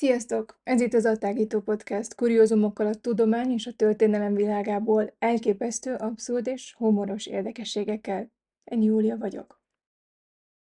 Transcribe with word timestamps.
Sziasztok! 0.00 0.60
Ez 0.62 0.80
itt 0.80 0.94
az 0.94 1.04
Attágító 1.04 1.60
Podcast, 1.60 2.14
kuriózumokkal 2.14 2.86
a 2.86 2.94
tudomány 2.94 3.50
és 3.50 3.66
a 3.66 3.72
történelem 3.72 4.34
világából 4.34 5.14
elképesztő, 5.18 5.94
abszurd 5.94 6.46
és 6.46 6.74
humoros 6.74 7.26
érdekességekkel. 7.26 8.32
Én 8.64 8.82
Júlia 8.82 9.16
vagyok. 9.18 9.62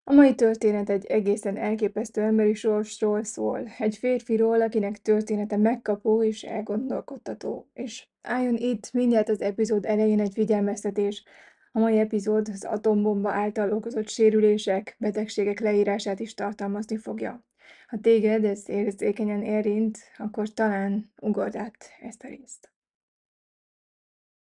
A 0.05 0.13
mai 0.13 0.35
történet 0.35 0.91
egy 0.91 1.05
egészen 1.05 1.57
elképesztő 1.57 2.21
emberi 2.21 2.55
sorsról 2.55 3.25
szól, 3.25 3.69
egy 3.79 3.97
férfiról, 3.97 4.61
akinek 4.61 5.03
története 5.03 5.57
megkapó 5.57 6.23
és 6.23 6.43
elgondolkodtató. 6.43 7.71
És 7.73 8.09
álljon 8.23 8.57
itt 8.57 8.93
mindjárt 8.93 9.29
az 9.29 9.41
epizód 9.41 9.85
elején 9.85 10.21
egy 10.21 10.33
figyelmeztetés. 10.33 11.25
A 11.73 11.79
mai 11.79 11.99
epizód 11.99 12.49
az 12.49 12.65
atombomba 12.65 13.31
által 13.31 13.73
okozott 13.73 14.09
sérülések, 14.09 14.97
betegségek 14.99 15.61
leírását 15.61 16.21
is 16.21 16.35
tartalmazni 16.35 16.97
fogja. 16.97 17.45
Ha 17.89 17.99
téged 18.01 18.45
ez 18.45 18.69
érzékenyen 18.69 19.43
érint, 19.43 19.99
akkor 20.19 20.53
talán 20.53 21.13
ugord 21.21 21.57
át 21.57 21.91
ezt 22.01 22.25
a 22.25 22.29
részt. 22.29 22.71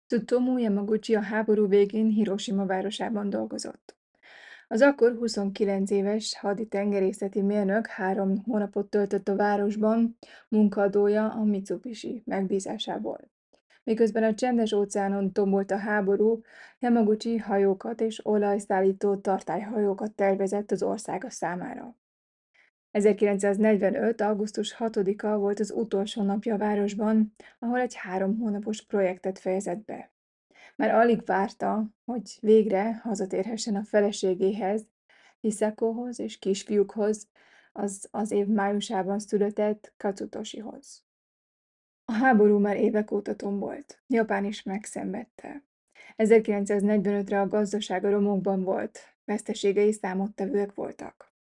Tsutomu 0.07 0.59
Yamaguchi 0.59 1.15
a 1.15 1.21
háború 1.21 1.69
végén 1.69 2.09
Hiroshima 2.09 2.67
városában 2.67 3.31
dolgozott. 3.31 3.97
Az 4.69 4.81
akkor 4.81 5.17
29 5.17 5.91
éves 5.91 6.39
haditengerészeti 6.39 7.41
mérnök 7.41 7.87
három 7.87 8.43
hónapot 8.45 8.91
töltött 8.91 9.29
a 9.29 9.37
városban, 9.37 10.17
munkadója 10.49 11.33
a 11.33 11.45
Mitsubishi 11.45 12.23
megbízásából. 12.27 13.21
Miközben 13.85 14.23
a 14.23 14.35
csendes 14.35 14.73
óceánon 14.73 15.33
tombolt 15.33 15.71
a 15.71 15.77
háború, 15.77 16.43
Yamaguchi 16.79 17.37
hajókat 17.37 18.01
és 18.01 18.27
olajszállító 18.27 19.17
tartályhajókat 19.17 20.13
tervezett 20.13 20.71
az 20.71 20.83
országa 20.83 21.31
számára. 21.31 21.97
1945. 22.95 24.21
augusztus 24.21 24.77
6-a 24.79 25.37
volt 25.37 25.61
az 25.61 25.71
utolsó 25.71 26.23
napja 26.23 26.55
a 26.55 26.59
városban, 26.59 27.35
ahol 27.59 27.81
egy 27.81 27.95
három 27.95 28.39
hónapos 28.39 28.83
projektet 28.83 29.39
fejezett 29.39 29.85
be. 29.85 30.13
Már 30.77 30.91
alig 30.91 31.25
várta, 31.25 31.91
hogy 32.05 32.39
végre 32.41 32.95
hazatérhessen 33.03 33.77
a 33.77 33.85
feleségéhez, 33.85 34.87
Hisakohoz 35.41 36.19
és 36.19 36.39
kisfiúkhoz, 36.39 37.29
az 37.73 38.09
az 38.11 38.31
év 38.31 38.47
májusában 38.47 39.19
született 39.19 39.93
Katsutoshihoz. 39.97 41.05
A 42.05 42.13
háború 42.13 42.59
már 42.59 42.77
évek 42.77 43.11
óta 43.11 43.37
tombolt. 43.37 44.03
Japán 44.07 44.45
is 44.45 44.63
megszenvedte. 44.63 45.65
1945-re 46.17 47.41
a 47.41 47.49
gazdasága 47.49 48.11
romokban 48.11 48.63
volt, 48.63 48.99
veszteségei 49.25 49.93
számottevőek 49.93 50.75
voltak. 50.75 51.34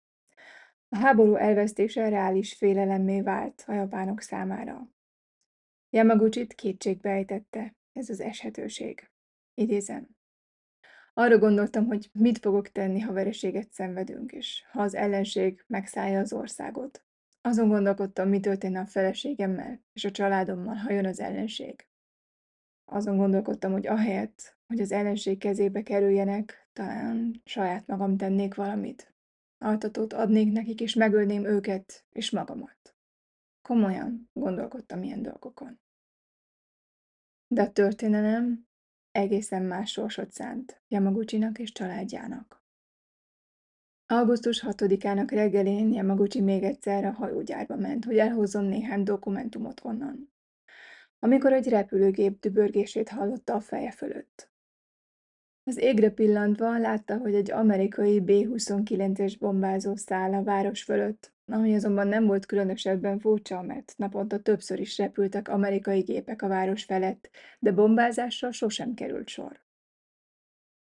A 0.95 0.99
háború 0.99 1.35
elvesztése 1.35 2.09
reális 2.09 2.55
félelemmé 2.55 3.21
vált 3.21 3.65
a 3.67 3.73
japánok 3.73 4.21
számára. 4.21 4.89
Yamaguchit 5.91 6.55
kétségbe 6.55 7.11
ejtette 7.11 7.75
ez 7.93 8.09
az 8.09 8.21
eshetőség. 8.21 9.11
Idézem. 9.55 10.09
Arra 11.15 11.39
gondoltam, 11.39 11.87
hogy 11.87 12.11
mit 12.13 12.39
fogok 12.39 12.69
tenni, 12.69 13.01
ha 13.01 13.13
vereséget 13.13 13.73
szenvedünk, 13.73 14.33
és 14.33 14.65
ha 14.71 14.83
az 14.83 14.95
ellenség 14.95 15.65
megszállja 15.67 16.19
az 16.19 16.33
országot. 16.33 17.05
Azon 17.41 17.69
gondolkodtam, 17.69 18.29
mi 18.29 18.41
történne 18.41 18.81
a 18.81 18.87
feleségemmel 18.87 19.81
és 19.93 20.05
a 20.05 20.11
családommal, 20.11 20.75
ha 20.75 20.93
jön 20.93 21.07
az 21.07 21.21
ellenség. 21.21 21.87
Azon 22.85 23.17
gondolkodtam, 23.17 23.73
hogy 23.73 23.87
ahelyett, 23.87 24.57
hogy 24.67 24.81
az 24.81 24.93
ellenség 24.93 25.39
kezébe 25.39 25.83
kerüljenek, 25.83 26.69
talán 26.73 27.41
saját 27.45 27.87
magam 27.87 28.17
tennék 28.17 28.55
valamit. 28.55 29.12
Altatót 29.63 30.13
adnék 30.13 30.53
nekik, 30.53 30.81
és 30.81 30.95
megölném 30.95 31.45
őket 31.45 32.05
és 32.13 32.31
magamat. 32.31 32.95
Komolyan 33.63 34.31
gondolkodtam 34.33 35.03
ilyen 35.03 35.23
dolgokon. 35.23 35.81
De 37.47 37.63
a 37.63 37.73
történelem 37.73 38.67
egészen 39.13 39.63
más 39.63 39.91
sorsot 39.91 40.33
szánt 40.33 40.83
Yamaguchi-nak 40.89 41.59
és 41.59 41.73
családjának. 41.73 42.63
Augusztus 44.07 44.65
6-ának 44.67 45.31
reggelén 45.31 45.93
Yamaguchi 45.93 46.41
még 46.41 46.63
egyszer 46.63 47.05
a 47.05 47.11
hajógyárba 47.11 47.77
ment, 47.77 48.05
hogy 48.05 48.19
elhozzon 48.19 48.65
néhány 48.65 49.03
dokumentumot 49.03 49.85
onnan. 49.85 50.33
Amikor 51.19 51.53
egy 51.53 51.69
repülőgép 51.69 52.41
dübörgését 52.41 53.09
hallotta 53.09 53.55
a 53.55 53.61
feje 53.61 53.91
fölött. 53.91 54.52
Az 55.65 55.77
égre 55.77 56.11
pillantva 56.11 56.79
látta, 56.79 57.19
hogy 57.19 57.35
egy 57.35 57.51
amerikai 57.51 58.21
B-29-es 58.21 59.37
bombázó 59.39 59.97
száll 59.97 60.35
a 60.35 60.43
város 60.43 60.83
fölött, 60.83 61.33
ami 61.47 61.75
azonban 61.75 62.09
nem 62.09 62.27
volt 62.27 62.47
különösebben 62.47 63.19
furcsa, 63.19 63.63
mert 63.63 63.95
naponta 63.97 64.41
többször 64.41 64.81
is 64.81 64.99
repültek 64.99 65.49
amerikai 65.49 66.01
gépek 66.01 66.43
a 66.43 66.49
város 66.49 66.85
felett, 66.85 67.31
de 67.59 67.73
bombázásra 67.73 68.53
sosem 68.53 68.95
került 68.95 69.29
sor. 69.29 69.63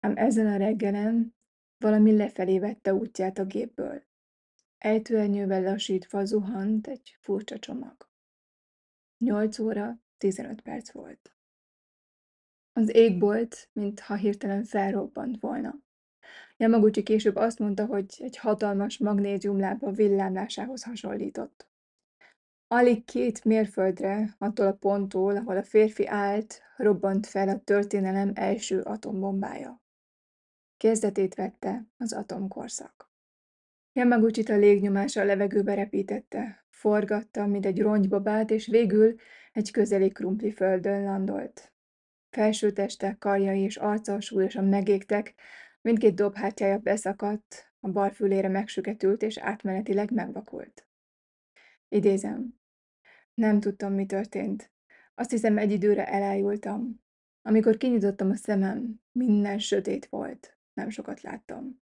Ám 0.00 0.16
ezen 0.16 0.47
a 0.47 0.56
reggelen 0.56 1.34
valami 1.78 2.16
lefelé 2.16 2.58
vette 2.58 2.94
útját 2.94 3.38
a 3.38 3.44
gépből. 3.44 4.03
Ejtőernyővel 4.78 5.62
lassítva 5.62 6.24
zuhant 6.24 6.86
egy 6.86 7.16
furcsa 7.20 7.58
csomag. 7.58 8.08
8 9.19 9.58
óra 9.58 9.98
15 10.19 10.60
perc 10.60 10.92
volt. 10.92 11.34
Az 12.76 12.94
égbolt, 12.94 13.68
mintha 13.72 14.14
hirtelen 14.14 14.64
felrobbant 14.64 15.40
volna. 15.40 15.74
Yamaguchi 16.56 17.02
később 17.02 17.36
azt 17.36 17.58
mondta, 17.58 17.86
hogy 17.86 18.14
egy 18.18 18.36
hatalmas 18.36 18.98
magnéziumlámpa 18.98 19.90
villámlásához 19.90 20.82
hasonlított. 20.82 21.68
Alig 22.66 23.04
két 23.04 23.44
mérföldre, 23.44 24.34
attól 24.38 24.66
a 24.66 24.72
ponttól, 24.72 25.36
ahol 25.36 25.56
a 25.56 25.62
férfi 25.62 26.06
állt, 26.06 26.62
robbant 26.76 27.26
fel 27.26 27.48
a 27.48 27.58
történelem 27.58 28.32
első 28.34 28.80
atombombája. 28.80 29.82
Kezdetét 30.76 31.34
vette 31.34 31.86
az 31.96 32.12
atomkorszak. 32.12 33.10
Yamaguchi 33.92 34.52
a 34.52 34.56
légnyomása 34.56 35.20
a 35.20 35.24
levegőbe 35.24 35.74
repítette, 35.74 36.66
forgatta, 36.70 37.46
mint 37.46 37.66
egy 37.66 37.80
ronygybabát, 37.80 38.50
és 38.50 38.66
végül 38.66 39.14
egy 39.52 39.70
közeli 39.70 40.08
krumpli 40.08 40.52
földön 40.52 41.04
landolt. 41.04 41.73
Felső 42.34 42.71
teste, 42.71 43.16
karjai 43.19 43.60
és 43.60 43.77
arca 43.77 44.21
súlyosan 44.21 44.65
megégtek, 44.65 45.34
mindkét 45.81 46.15
dobhártyája 46.15 46.78
beszakadt, 46.78 47.72
a 47.81 47.89
bal 47.89 48.10
fülére 48.10 48.48
megsüketült 48.48 49.22
és 49.22 49.39
átmenetileg 49.39 50.10
megvakult. 50.10 50.86
Idézem. 51.89 52.54
Nem 53.34 53.60
tudtam, 53.60 53.92
mi 53.92 54.07
történt. 54.07 54.72
Azt 55.15 55.31
hiszem, 55.31 55.59
egy 55.59 55.71
időre 55.71 56.07
elájultam. 56.07 57.01
Amikor 57.42 57.77
kinyitottam 57.77 58.31
a 58.31 58.37
szemem, 58.37 59.01
minden 59.13 59.59
sötét 59.59 60.07
volt. 60.07 60.59
Nem 60.72 60.89
sokat 60.89 61.21
láttam. 61.21 61.83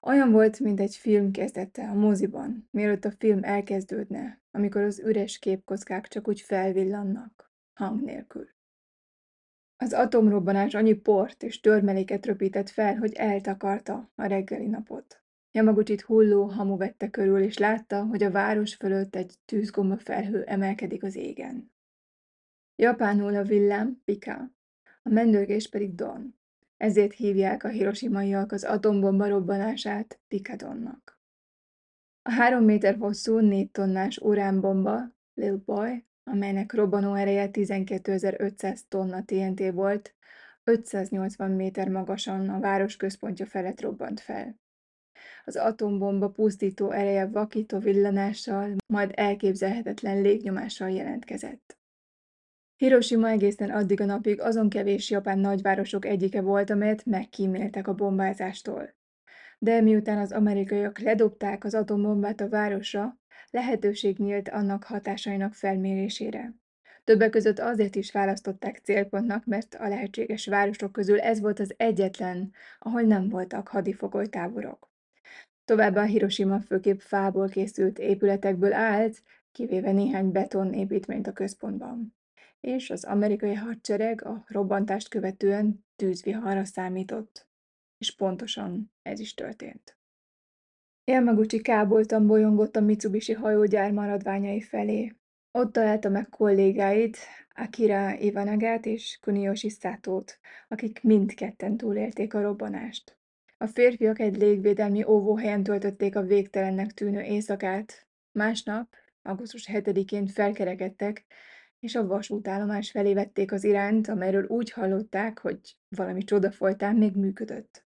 Olyan 0.00 0.30
volt, 0.30 0.60
mint 0.60 0.80
egy 0.80 0.96
film 0.96 1.30
kezdette 1.30 1.88
a 1.88 1.94
moziban, 1.94 2.68
mielőtt 2.70 3.04
a 3.04 3.12
film 3.18 3.44
elkezdődne, 3.44 4.42
amikor 4.50 4.82
az 4.82 4.98
üres 4.98 5.38
képkockák 5.38 6.08
csak 6.08 6.28
úgy 6.28 6.40
felvillannak, 6.40 7.52
hang 7.72 8.02
nélkül. 8.02 8.48
Az 9.82 9.92
atomrobbanás 9.92 10.74
annyi 10.74 10.92
port 10.92 11.42
és 11.42 11.60
törmeléket 11.60 12.26
röpített 12.26 12.68
fel, 12.68 12.96
hogy 12.96 13.12
eltakarta 13.12 14.10
a 14.14 14.26
reggeli 14.26 14.66
napot. 14.66 15.22
Yamaguchit 15.52 16.00
hulló 16.00 16.44
hamu 16.44 16.76
vette 16.76 17.10
körül, 17.10 17.42
és 17.42 17.58
látta, 17.58 18.04
hogy 18.04 18.22
a 18.22 18.30
város 18.30 18.74
fölött 18.74 19.14
egy 19.14 19.34
tűzgomba 19.44 19.96
felhő 19.96 20.42
emelkedik 20.42 21.02
az 21.02 21.16
égen. 21.16 21.72
Japánul 22.76 23.34
a 23.34 23.42
villám 23.42 24.02
Pika, 24.04 24.50
a 25.02 25.08
mendőgés 25.08 25.68
pedig 25.68 25.94
Don. 25.94 26.34
Ezért 26.76 27.12
hívják 27.12 27.64
a 27.64 27.68
hiroshimaiak 27.68 28.52
az 28.52 28.64
atombomba 28.64 29.28
robbanását 29.28 30.20
Pikadonnak. 30.28 31.20
A 32.22 32.30
három 32.30 32.64
méter 32.64 32.96
hosszú, 32.96 33.38
négy 33.38 33.70
tonnás 33.70 34.18
uránbomba, 34.18 35.14
Lil 35.34 35.62
Boy, 35.64 36.04
amelynek 36.24 36.72
robbanó 36.72 37.14
ereje 37.14 37.48
12.500 37.52 38.80
tonna 38.88 39.24
TNT 39.24 39.72
volt, 39.72 40.14
580 40.64 41.50
méter 41.50 41.88
magasan 41.88 42.48
a 42.48 42.60
város 42.60 42.96
központja 42.96 43.46
felett 43.46 43.80
robbant 43.80 44.20
fel. 44.20 44.60
Az 45.44 45.56
atombomba 45.56 46.30
pusztító 46.30 46.90
ereje 46.90 47.26
vakító 47.26 47.78
villanással, 47.78 48.76
majd 48.86 49.10
elképzelhetetlen 49.14 50.20
légnyomással 50.20 50.90
jelentkezett. 50.90 51.80
Hiroshima 52.76 53.28
egészen 53.28 53.70
addig 53.70 54.00
a 54.00 54.04
napig 54.04 54.40
azon 54.40 54.68
kevés 54.68 55.10
japán 55.10 55.38
nagyvárosok 55.38 56.04
egyike 56.04 56.40
volt, 56.40 56.70
amelyet 56.70 57.04
megkíméltek 57.04 57.88
a 57.88 57.94
bombázástól. 57.94 58.94
De 59.58 59.80
miután 59.80 60.18
az 60.18 60.32
amerikaiak 60.32 60.98
ledobták 60.98 61.64
az 61.64 61.74
atombombát 61.74 62.40
a 62.40 62.48
városra, 62.48 63.20
lehetőség 63.52 64.18
nyílt 64.18 64.48
annak 64.48 64.84
hatásainak 64.84 65.54
felmérésére. 65.54 66.54
Többek 67.04 67.30
között 67.30 67.58
azért 67.58 67.96
is 67.96 68.12
választották 68.12 68.80
célpontnak, 68.82 69.44
mert 69.44 69.74
a 69.74 69.88
lehetséges 69.88 70.46
városok 70.46 70.92
közül 70.92 71.20
ez 71.20 71.40
volt 71.40 71.60
az 71.60 71.74
egyetlen, 71.76 72.52
ahol 72.78 73.02
nem 73.02 73.28
voltak 73.28 73.68
hadifogolytáborok. 73.68 74.90
Továbbá 75.64 76.04
Hiroshima 76.04 76.60
főképp 76.60 76.98
fából 76.98 77.48
készült 77.48 77.98
épületekből 77.98 78.72
állt, 78.72 79.22
kivéve 79.52 79.92
néhány 79.92 80.30
beton 80.30 80.72
építményt 80.72 81.26
a 81.26 81.32
központban. 81.32 82.14
És 82.60 82.90
az 82.90 83.04
amerikai 83.04 83.54
hadsereg 83.54 84.24
a 84.24 84.44
robbantást 84.46 85.08
követően 85.08 85.84
tűzviharra 85.96 86.64
számított. 86.64 87.46
És 87.98 88.16
pontosan 88.16 88.92
ez 89.02 89.20
is 89.20 89.34
történt. 89.34 89.96
Yamaguchi 91.04 91.60
káboltan 91.60 92.26
bolyongott 92.26 92.76
a 92.76 92.80
Mitsubishi 92.80 93.32
hajógyár 93.32 93.92
maradványai 93.92 94.60
felé. 94.60 95.12
Ott 95.50 95.72
találta 95.72 96.08
meg 96.08 96.28
kollégáit, 96.28 97.16
Akira 97.54 98.18
Ivanagát 98.18 98.86
és 98.86 99.18
Kuniyoshi 99.20 99.68
Satót, 99.68 100.38
akik 100.68 101.02
mindketten 101.02 101.76
túlélték 101.76 102.34
a 102.34 102.42
robbanást. 102.42 103.16
A 103.58 103.66
férfiak 103.66 104.18
egy 104.18 104.36
légvédelmi 104.36 105.04
óvóhelyen 105.04 105.62
töltötték 105.62 106.16
a 106.16 106.22
végtelennek 106.22 106.92
tűnő 106.92 107.20
éjszakát. 107.20 108.06
Másnap, 108.32 108.94
augusztus 109.22 109.68
7-én 109.72 110.26
felkerekedtek, 110.26 111.24
és 111.80 111.94
a 111.94 112.06
vasútállomás 112.06 112.90
felé 112.90 113.14
vették 113.14 113.52
az 113.52 113.64
irányt, 113.64 114.08
amelyről 114.08 114.44
úgy 114.44 114.70
hallották, 114.70 115.38
hogy 115.38 115.76
valami 115.88 116.22
csoda 116.22 116.50
folytán 116.50 116.96
még 116.96 117.16
működött. 117.16 117.84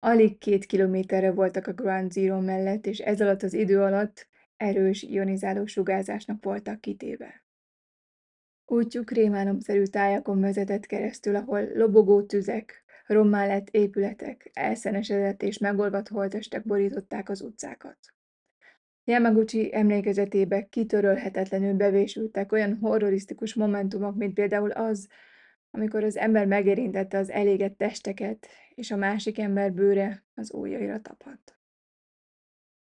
Alig 0.00 0.38
két 0.38 0.64
kilométerre 0.64 1.32
voltak 1.32 1.66
a 1.66 1.72
Ground 1.72 2.12
Zero 2.12 2.40
mellett, 2.40 2.86
és 2.86 2.98
ez 2.98 3.20
alatt 3.20 3.42
az 3.42 3.54
idő 3.54 3.80
alatt 3.80 4.28
erős 4.56 5.02
ionizáló 5.02 5.66
sugárzásnak 5.66 6.44
voltak 6.44 6.80
kitéve. 6.80 7.44
Útjuk 8.66 9.10
rémálomszerű 9.10 9.82
tájakon 9.82 10.40
vezetett 10.40 10.86
keresztül, 10.86 11.36
ahol 11.36 11.68
lobogó 11.74 12.22
tüzek, 12.22 12.84
rommá 13.06 13.46
lett 13.46 13.68
épületek, 13.70 14.50
elszenesedett 14.52 15.42
és 15.42 15.58
megolvadt 15.58 16.08
holtestek 16.08 16.64
borították 16.66 17.28
az 17.28 17.40
utcákat. 17.40 17.98
Yamaguchi 19.04 19.74
emlékezetébe 19.74 20.66
kitörölhetetlenül 20.68 21.74
bevésültek 21.74 22.52
olyan 22.52 22.78
horrorisztikus 22.80 23.54
momentumok, 23.54 24.16
mint 24.16 24.34
például 24.34 24.70
az, 24.70 25.08
amikor 25.70 26.04
az 26.04 26.16
ember 26.16 26.46
megérintette 26.46 27.18
az 27.18 27.30
elégett 27.30 27.78
testeket, 27.78 28.48
és 28.78 28.90
a 28.90 28.96
másik 28.96 29.38
ember 29.38 29.72
bőre 29.72 30.24
az 30.34 30.54
ujjaira 30.54 31.00
tapadt. 31.00 31.58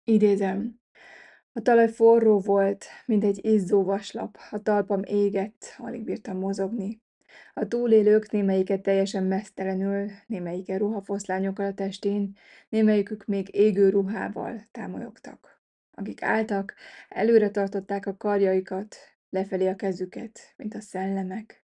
Idézem, 0.05 0.81
a 1.53 1.61
talaj 1.61 1.89
forró 1.89 2.39
volt, 2.39 2.87
mint 3.07 3.25
egy 3.25 3.45
izzó 3.45 3.83
vaslap, 3.83 4.39
a 4.51 4.63
talpam 4.63 5.03
égett, 5.05 5.75
alig 5.77 6.05
bírtam 6.05 6.39
mozogni. 6.39 7.03
A 7.55 7.69
túlélők 7.69 8.31
némelyiket 8.31 8.83
teljesen 8.83 9.25
mesztelenül, 9.25 10.11
némelyike 10.27 10.77
ruhafoszlányokkal 10.77 11.67
a 11.67 11.75
testén, 11.75 12.37
némelyikük 12.69 13.25
még 13.25 13.55
égő 13.55 13.89
ruhával 13.89 14.63
támolyogtak. 14.71 15.63
Akik 15.91 16.23
álltak, 16.23 16.75
előre 17.09 17.51
tartották 17.51 18.07
a 18.07 18.17
karjaikat, 18.17 18.97
lefelé 19.31 19.67
a 19.67 19.77
kezüket, 19.77 20.41
mint 20.57 20.75
a 20.75 20.81
szellemek. 20.81 21.68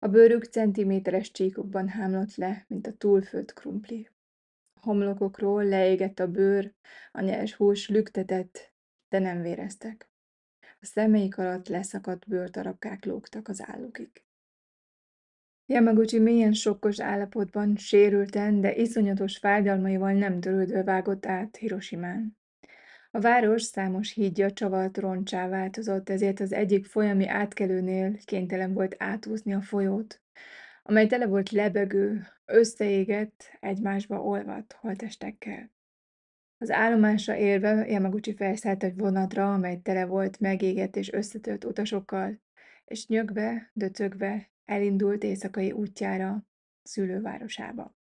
A 0.00 0.08
bőrük 0.08 0.44
centiméteres 0.44 1.30
csíkokban 1.30 1.88
hámlott 1.88 2.34
le, 2.34 2.64
mint 2.68 2.86
a 2.86 2.92
túlfőtt 2.92 3.52
krumpli. 3.52 4.08
A 4.74 4.80
homlokokról 4.80 5.64
leégett 5.64 6.18
a 6.18 6.30
bőr, 6.30 6.74
a 7.12 7.20
nyers 7.20 7.54
hús 7.54 7.88
lüktetett, 7.88 8.72
de 9.08 9.18
nem 9.18 9.42
véreztek. 9.42 10.10
A 10.60 10.84
szemeik 10.86 11.38
alatt 11.38 11.68
leszakadt 11.68 12.28
bőrtarabkák 12.28 13.04
lógtak 13.04 13.48
az 13.48 13.62
állukig. 13.66 14.22
Yamaguchi 15.66 16.18
mélyen 16.18 16.52
sokkos 16.52 17.00
állapotban, 17.00 17.76
sérülten, 17.76 18.60
de 18.60 18.74
iszonyatos 18.74 19.38
fájdalmaival 19.38 20.12
nem 20.12 20.40
törődve 20.40 20.82
vágott 20.84 21.26
át 21.26 21.56
Hiroshimán. 21.56 22.37
A 23.10 23.20
város 23.20 23.62
számos 23.62 24.12
hídja 24.12 24.52
csavart 24.52 24.98
roncsá 24.98 25.48
változott, 25.48 26.08
ezért 26.08 26.40
az 26.40 26.52
egyik 26.52 26.86
folyami 26.86 27.26
átkelőnél 27.28 28.16
kénytelen 28.24 28.72
volt 28.72 28.94
átúzni 28.98 29.54
a 29.54 29.60
folyót, 29.60 30.22
amely 30.82 31.06
tele 31.06 31.26
volt 31.26 31.50
lebegő, 31.50 32.26
összeégett, 32.44 33.56
egymásba 33.60 34.22
olvadt 34.22 34.72
holtestekkel. 34.72 35.70
Az 36.58 36.70
állomásra 36.70 37.36
érve 37.36 37.86
Yamaguchi 37.86 38.34
felszállt 38.34 38.84
egy 38.84 38.96
vonatra, 38.96 39.52
amely 39.52 39.80
tele 39.80 40.06
volt 40.06 40.40
megégett 40.40 40.96
és 40.96 41.12
összetört 41.12 41.64
utasokkal, 41.64 42.40
és 42.84 43.06
nyögve, 43.06 43.70
döcögve 43.72 44.50
elindult 44.64 45.24
éjszakai 45.24 45.72
útjára, 45.72 46.46
szülővárosába. 46.82 47.97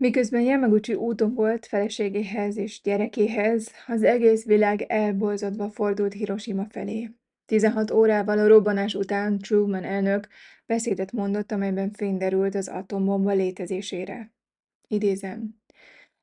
Miközben 0.00 0.40
Yamaguchi 0.40 0.94
úton 0.94 1.34
volt 1.34 1.66
feleségéhez 1.66 2.56
és 2.56 2.80
gyerekéhez, 2.82 3.70
az 3.86 4.02
egész 4.02 4.44
világ 4.44 4.82
elborzadva 4.82 5.70
fordult 5.70 6.12
Hiroshima 6.12 6.66
felé. 6.70 7.10
16 7.46 7.90
órával 7.90 8.38
a 8.38 8.46
robbanás 8.46 8.94
után 8.94 9.38
Truman 9.38 9.84
elnök 9.84 10.28
beszédet 10.66 11.12
mondott, 11.12 11.52
amelyben 11.52 11.90
fényderült 11.90 12.54
az 12.54 12.68
atombomba 12.68 13.32
létezésére. 13.32 14.32
Idézem. 14.88 15.54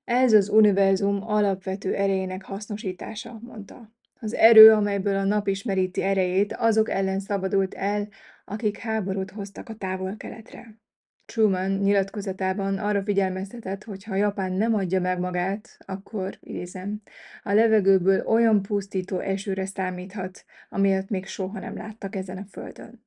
Ez 0.04 0.34
az 0.34 0.50
univerzum 0.50 1.28
alapvető 1.28 1.94
erejének 1.94 2.44
hasznosítása, 2.44 3.40
mondta. 3.42 3.92
Az 4.20 4.34
erő, 4.34 4.72
amelyből 4.72 5.16
a 5.16 5.24
nap 5.24 5.48
ismeríti 5.48 6.02
erejét, 6.02 6.54
azok 6.54 6.90
ellen 6.90 7.20
szabadult 7.20 7.74
el, 7.74 8.08
akik 8.46 8.78
háborút 8.78 9.32
hoztak 9.32 9.70
a 9.70 9.76
távol-keletre. 9.76 10.85
Truman 11.26 11.72
nyilatkozatában 11.72 12.78
arra 12.78 13.04
figyelmeztetett, 13.04 13.84
hogy 13.84 14.04
ha 14.04 14.16
Japán 14.16 14.52
nem 14.52 14.74
adja 14.74 15.00
meg 15.00 15.20
magát, 15.20 15.78
akkor, 15.86 16.38
idézem, 16.40 17.02
a 17.44 17.52
levegőből 17.52 18.26
olyan 18.26 18.62
pusztító 18.62 19.20
esőre 19.20 19.66
számíthat, 19.66 20.46
amilyet 20.70 21.10
még 21.10 21.26
soha 21.26 21.60
nem 21.60 21.76
láttak 21.76 22.16
ezen 22.16 22.38
a 22.38 22.46
földön. 22.52 23.04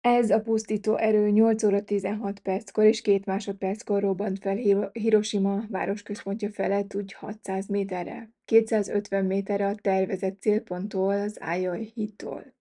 Ez 0.00 0.30
a 0.30 0.40
pusztító 0.40 0.96
erő 0.96 1.28
8 1.28 1.62
óra 1.62 1.84
16 1.84 2.38
perckor 2.38 2.84
és 2.84 3.00
2 3.00 3.22
másodperckor 3.26 4.00
robbant 4.00 4.38
fel 4.38 4.90
Hiroshima 4.92 5.64
városközpontja 5.68 6.50
felett 6.50 6.94
úgy 6.94 7.12
600 7.12 7.66
méterre, 7.68 8.30
250 8.44 9.24
méterre 9.24 9.66
a 9.66 9.74
tervezett 9.74 10.40
célponttól, 10.40 11.20
az 11.20 11.36
Aioi 11.40 11.90
hídtól. 11.94 12.57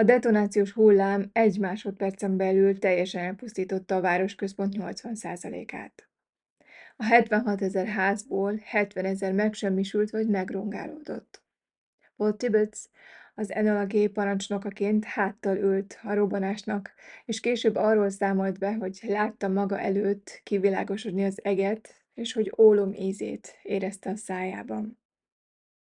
A 0.00 0.02
detonációs 0.02 0.72
hullám 0.72 1.30
egy 1.32 1.58
másodpercen 1.58 2.36
belül 2.36 2.78
teljesen 2.78 3.24
elpusztította 3.24 3.96
a 3.96 4.00
városközpont 4.00 4.74
80%-át. 4.78 6.08
A 6.96 7.04
76 7.04 7.62
ezer 7.62 7.86
házból 7.86 8.60
70 8.64 9.04
ezer 9.04 9.32
megsemmisült 9.32 10.10
vagy 10.10 10.28
megrongálódott. 10.28 11.42
Paul 12.16 12.36
Tibbets 12.36 12.78
az 13.34 13.52
NLG 13.62 14.08
parancsnokaként 14.08 15.04
háttal 15.04 15.56
ült 15.56 15.98
a 16.02 16.14
robbanásnak, 16.14 16.92
és 17.24 17.40
később 17.40 17.76
arról 17.76 18.10
számolt 18.10 18.58
be, 18.58 18.74
hogy 18.74 18.98
látta 19.02 19.48
maga 19.48 19.80
előtt 19.80 20.40
kivilágosodni 20.42 21.24
az 21.24 21.44
eget, 21.44 22.04
és 22.14 22.32
hogy 22.32 22.52
ólom 22.58 22.92
ízét 22.92 23.58
érezte 23.62 24.10
a 24.10 24.16
szájában. 24.16 24.99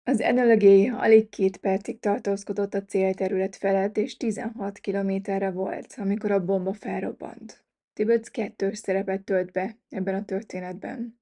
Az 0.08 0.18
NLG 0.18 0.92
alig 0.92 1.28
két 1.28 1.56
percig 1.56 2.00
tartózkodott 2.00 2.74
a 2.74 2.84
célterület 2.84 3.56
felett, 3.56 3.96
és 3.96 4.16
16 4.16 4.78
kilométerre 4.78 5.50
volt, 5.50 5.94
amikor 5.96 6.30
a 6.30 6.44
bomba 6.44 6.72
felrobbant. 6.72 7.64
Tibbets 7.92 8.28
kettős 8.30 8.78
szerepet 8.78 9.22
tölt 9.22 9.52
be 9.52 9.76
ebben 9.88 10.14
a 10.14 10.24
történetben. 10.24 11.20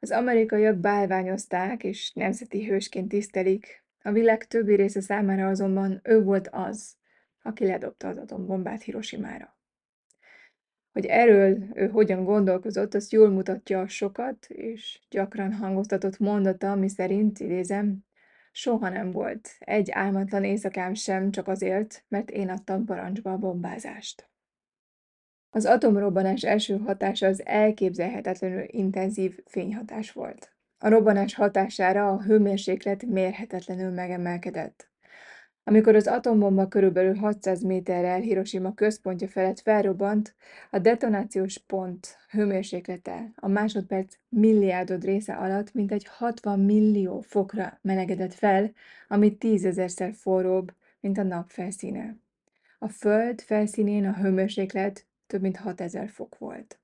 Az 0.00 0.10
amerikaiak 0.10 0.76
bálványozták 0.76 1.84
és 1.84 2.12
nemzeti 2.12 2.66
hősként 2.66 3.08
tisztelik, 3.08 3.84
a 4.02 4.12
világ 4.12 4.46
többi 4.46 4.74
része 4.74 5.00
számára 5.00 5.48
azonban 5.48 6.00
ő 6.02 6.22
volt 6.22 6.48
az, 6.52 6.96
aki 7.42 7.66
ledobta 7.66 8.08
az 8.08 8.16
atombombát 8.16 8.82
Hirosimára. 8.82 9.58
Hogy 10.92 11.06
erről 11.06 11.58
ő 11.74 11.88
hogyan 11.88 12.24
gondolkozott, 12.24 12.94
azt 12.94 13.12
jól 13.12 13.28
mutatja 13.28 13.80
a 13.80 13.88
sokat 13.88 14.46
és 14.48 15.00
gyakran 15.10 15.52
hangoztatott 15.52 16.18
mondata, 16.18 16.70
ami 16.70 16.88
szerint, 16.88 17.40
idézem, 17.40 18.06
soha 18.58 18.88
nem 18.88 19.10
volt 19.10 19.56
egy 19.58 19.90
álmatlan 19.90 20.44
éjszakám 20.44 20.94
sem 20.94 21.30
csak 21.30 21.48
azért, 21.48 22.04
mert 22.08 22.30
én 22.30 22.48
adtam 22.48 22.84
parancsba 22.84 23.32
a 23.32 23.36
bombázást. 23.36 24.30
Az 25.50 25.64
atomrobbanás 25.64 26.42
első 26.42 26.78
hatása 26.78 27.26
az 27.26 27.46
elképzelhetetlenül 27.46 28.64
intenzív 28.66 29.38
fényhatás 29.46 30.12
volt. 30.12 30.56
A 30.78 30.88
robbanás 30.88 31.34
hatására 31.34 32.08
a 32.08 32.22
hőmérséklet 32.22 33.02
mérhetetlenül 33.02 33.90
megemelkedett. 33.90 34.90
Amikor 35.68 35.94
az 35.94 36.06
atombomba 36.06 36.68
körülbelül 36.68 37.14
600 37.14 37.62
méterrel 37.62 38.20
Hiroshima 38.20 38.74
központja 38.74 39.28
felett 39.28 39.60
felrobbant, 39.60 40.34
a 40.70 40.78
detonációs 40.78 41.58
pont 41.58 42.16
hőmérséklete 42.30 43.32
a 43.36 43.48
másodperc 43.48 44.14
milliárdod 44.28 45.04
része 45.04 45.34
alatt 45.34 45.74
mintegy 45.74 46.06
60 46.06 46.60
millió 46.60 47.20
fokra 47.20 47.78
melegedett 47.82 48.34
fel, 48.34 48.72
ami 49.08 49.36
tízezerszer 49.36 50.12
forróbb, 50.14 50.72
mint 51.00 51.18
a 51.18 51.22
nap 51.22 51.50
felszíne. 51.50 52.16
A 52.78 52.88
Föld 52.88 53.40
felszínén 53.40 54.06
a 54.06 54.14
hőmérséklet 54.14 55.06
több 55.26 55.40
mint 55.40 55.56
6000 55.56 56.08
fok 56.08 56.38
volt. 56.38 56.80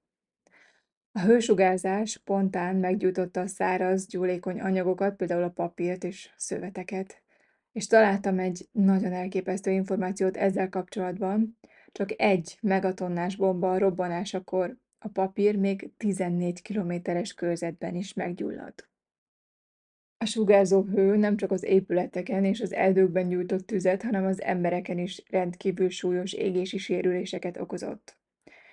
A 1.12 1.21
hősugárzás 1.21 2.11
spontán 2.11 2.76
meggyújtotta 2.76 3.41
a 3.41 3.47
száraz, 3.47 4.07
gyúlékony 4.07 4.61
anyagokat, 4.61 5.17
például 5.17 5.43
a 5.43 5.50
papírt 5.50 6.05
és 6.05 6.31
szöveteket. 6.37 7.24
És 7.75 7.87
találtam 7.87 8.38
egy 8.38 8.69
nagyon 8.73 9.12
elképesztő 9.12 9.71
információt 9.71 10.37
ezzel 10.37 10.69
kapcsolatban. 10.69 11.59
Csak 11.93 12.21
egy 12.21 12.59
megatonnás 12.61 13.37
bomba 13.37 13.78
robbanásakor 13.78 14.76
a 14.99 15.09
papír 15.09 15.57
még 15.57 15.90
14 15.97 16.62
kilométeres 16.62 17.35
körzetben 17.35 17.95
is 17.95 18.12
meggyulladt. 18.12 18.88
A 20.19 20.25
sugárzó 20.25 20.83
hő 20.83 21.16
nem 21.16 21.37
csak 21.37 21.50
az 21.50 21.64
épületeken 21.64 22.45
és 22.45 22.61
az 22.61 22.73
erdőkben 22.73 23.28
gyújtott 23.28 23.66
tüzet, 23.66 24.02
hanem 24.02 24.25
az 24.25 24.43
embereken 24.43 24.99
is 24.99 25.23
rendkívül 25.31 25.88
súlyos 25.88 26.33
égési 26.33 26.78
sérüléseket 26.78 27.57
okozott. 27.57 28.16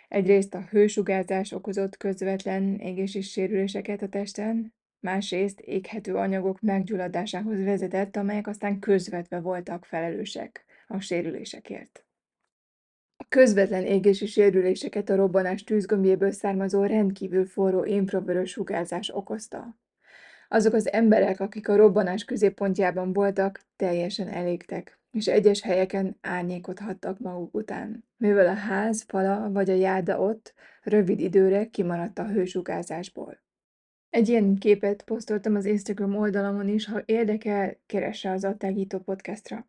Egyrészt 0.08 0.54
a 0.54 0.62
hősugárzás 0.70 1.52
okozott 1.52 1.98
közvetlen 1.98 2.76
égési 2.80 3.22
sérüléseket 3.22 4.02
a 4.02 4.10
testen, 4.10 4.74
másrészt 5.02 5.60
éghető 5.60 6.16
anyagok 6.16 6.62
meggyulladásához 6.62 7.64
vezetett, 7.64 8.16
amelyek 8.16 8.48
aztán 8.48 8.80
közvetve 8.80 9.40
voltak 9.40 9.86
felelősek 9.86 10.66
a 10.88 11.00
sérülésekért. 11.00 12.06
A 13.18 13.26
közvetlen 13.30 13.86
égési 13.86 14.26
sérüléseket 14.26 15.10
a 15.10 15.16
robbanás 15.16 15.64
tűzgömbjéből 15.64 16.32
származó 16.32 16.84
rendkívül 16.84 17.46
forró 17.46 17.84
infravörös 17.84 18.50
sugárzás 18.52 19.10
okozta. 19.10 19.80
Azok 20.48 20.74
az 20.74 20.92
emberek, 20.92 21.40
akik 21.40 21.70
a 21.70 21.76
robbanás 21.76 22.26
középpontjában 22.26 23.14
voltak, 23.14 23.62
teljesen 23.76 24.28
elégtek 24.28 25.00
és 25.12 25.28
egyes 25.28 25.62
helyeken 25.62 26.18
árnyékot 26.22 26.80
hattak 26.80 27.20
maguk 27.20 27.56
után, 27.56 28.06
mivel 28.18 28.48
a 28.48 28.54
ház 28.54 29.04
fala 29.08 29.52
vagy 29.52 29.70
a 29.70 29.74
járda 29.74 30.20
ott 30.20 30.54
rövid 30.84 31.20
időre 31.20 31.70
kimaradt 31.70 32.20
a 32.20 32.28
hősugázásból. 32.28 33.40
Egy 34.12 34.30
ilyen 34.30 34.56
képet 34.58 35.04
posztoltam 35.04 35.56
az 35.56 35.66
Instagram 35.66 36.16
oldalamon 36.16 36.68
is, 36.68 36.86
ha 36.86 37.02
érdekel, 37.06 37.78
keresse 37.86 38.32
az 38.32 38.44
Attágító 38.44 39.00
podcastra. 39.00 39.68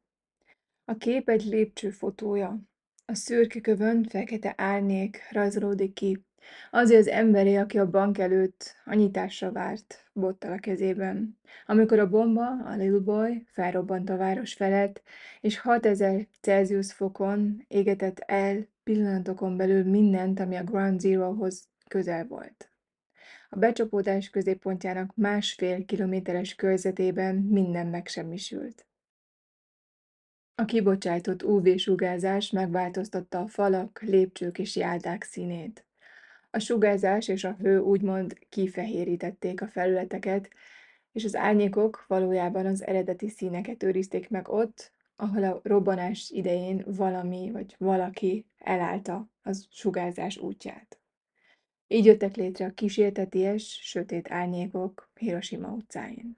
A 0.84 0.96
kép 0.96 1.28
egy 1.28 1.44
lépcső 1.44 1.90
fotója. 1.90 2.60
A 3.06 3.14
szürke 3.14 3.60
kövön 3.60 4.04
fekete 4.04 4.54
árnyék 4.56 5.18
rajzolódik 5.30 5.92
ki, 5.92 6.24
Azért 6.70 7.00
az 7.00 7.08
emberé, 7.08 7.56
aki 7.56 7.78
a 7.78 7.90
bank 7.90 8.18
előtt 8.18 8.76
a 8.84 8.94
nyitásra 8.94 9.52
várt, 9.52 10.10
bottal 10.12 10.52
a 10.52 10.58
kezében. 10.58 11.38
Amikor 11.66 11.98
a 11.98 12.08
bomba, 12.08 12.46
a 12.46 12.76
Little 12.76 12.98
Boy, 12.98 13.46
felrobbant 13.46 14.10
a 14.10 14.16
város 14.16 14.54
felett, 14.54 15.02
és 15.40 15.58
6000 15.58 16.26
Celsius 16.40 16.92
fokon 16.92 17.64
égetett 17.68 18.18
el 18.18 18.66
pillanatokon 18.82 19.56
belül 19.56 19.84
mindent, 19.84 20.40
ami 20.40 20.56
a 20.56 20.64
Ground 20.64 21.00
Zero-hoz 21.00 21.68
közel 21.88 22.26
volt. 22.26 22.71
A 23.54 23.58
becsapódás 23.58 24.30
középpontjának 24.30 25.12
másfél 25.16 25.84
kilométeres 25.84 26.54
körzetében 26.54 27.36
minden 27.36 27.86
megsemmisült. 27.86 28.86
A 30.54 30.64
kibocsájtott 30.64 31.42
UV-sugárzás 31.42 32.50
megváltoztatta 32.50 33.40
a 33.40 33.48
falak, 33.48 34.02
lépcsők 34.02 34.58
és 34.58 34.76
járdák 34.76 35.22
színét. 35.22 35.86
A 36.50 36.58
sugárzás 36.58 37.28
és 37.28 37.44
a 37.44 37.56
hő 37.60 37.78
úgymond 37.78 38.38
kifehérítették 38.48 39.60
a 39.60 39.68
felületeket, 39.68 40.48
és 41.12 41.24
az 41.24 41.36
árnyékok 41.36 42.04
valójában 42.08 42.66
az 42.66 42.86
eredeti 42.86 43.28
színeket 43.28 43.82
őrizték 43.82 44.28
meg 44.28 44.48
ott, 44.48 44.92
ahol 45.16 45.44
a 45.44 45.60
robbanás 45.62 46.30
idején 46.30 46.84
valami 46.86 47.50
vagy 47.50 47.74
valaki 47.78 48.46
elállta 48.58 49.30
az 49.42 49.66
sugárzás 49.70 50.36
útját. 50.36 51.01
Így 51.92 52.04
jöttek 52.04 52.36
létre 52.36 52.66
a 52.66 52.70
kísérteties, 52.70 53.78
sötét 53.82 54.30
árnyékok 54.30 55.10
Hiroshima 55.14 55.68
utcáin. 55.68 56.36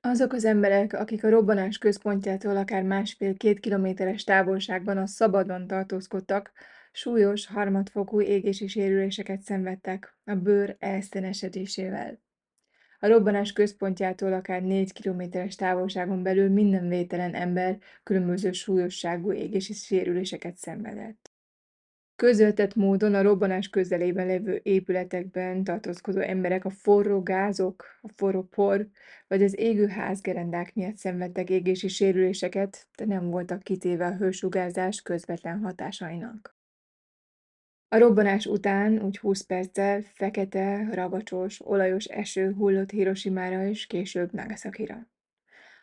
Azok 0.00 0.32
az 0.32 0.44
emberek, 0.44 0.92
akik 0.92 1.24
a 1.24 1.30
robbanás 1.30 1.78
központjától 1.78 2.56
akár 2.56 2.82
másfél-két 2.82 3.60
kilométeres 3.60 4.24
távolságban 4.24 4.98
a 4.98 5.06
szabadon 5.06 5.66
tartózkodtak, 5.66 6.52
súlyos 6.92 7.46
harmadfokú 7.46 8.20
égési 8.20 8.66
sérüléseket 8.66 9.40
szenvedtek 9.40 10.16
a 10.24 10.34
bőr 10.34 10.76
elszínesedésével. 10.78 12.20
A 12.98 13.06
robbanás 13.06 13.52
központjától 13.52 14.32
akár 14.32 14.62
négy 14.62 14.92
kilométeres 14.92 15.54
távolságon 15.54 16.22
belül 16.22 16.48
minden 16.48 16.88
vételen 16.88 17.34
ember 17.34 17.78
különböző 18.02 18.52
súlyosságú 18.52 19.32
égési 19.32 19.72
sérüléseket 19.72 20.56
szenvedett. 20.56 21.35
Közöltett 22.16 22.74
módon 22.74 23.14
a 23.14 23.22
robbanás 23.22 23.68
közelében 23.68 24.26
levő 24.26 24.60
épületekben 24.62 25.64
tartózkodó 25.64 26.20
emberek 26.20 26.64
a 26.64 26.70
forró 26.70 27.22
gázok, 27.22 27.84
a 28.02 28.08
forró 28.08 28.42
por 28.42 28.88
vagy 29.28 29.42
az 29.42 29.58
égő 29.58 29.86
házgerendák 29.86 30.74
miatt 30.74 30.96
szenvedtek 30.96 31.50
égési 31.50 31.88
sérüléseket, 31.88 32.88
de 32.96 33.04
nem 33.04 33.30
voltak 33.30 33.62
kitéve 33.62 34.06
a 34.06 34.16
hősugárzás 34.16 35.02
közvetlen 35.02 35.58
hatásainak. 35.58 36.56
A 37.88 37.98
robbanás 37.98 38.46
után 38.46 39.02
úgy 39.02 39.18
20 39.18 39.42
perccel 39.42 40.02
fekete, 40.02 40.88
ragacsos, 40.92 41.66
olajos 41.66 42.04
eső 42.04 42.52
hullott 42.52 42.90
Hiroshimára 42.90 43.66
és 43.66 43.86
később 43.86 44.32
Nagasakira. 44.32 45.06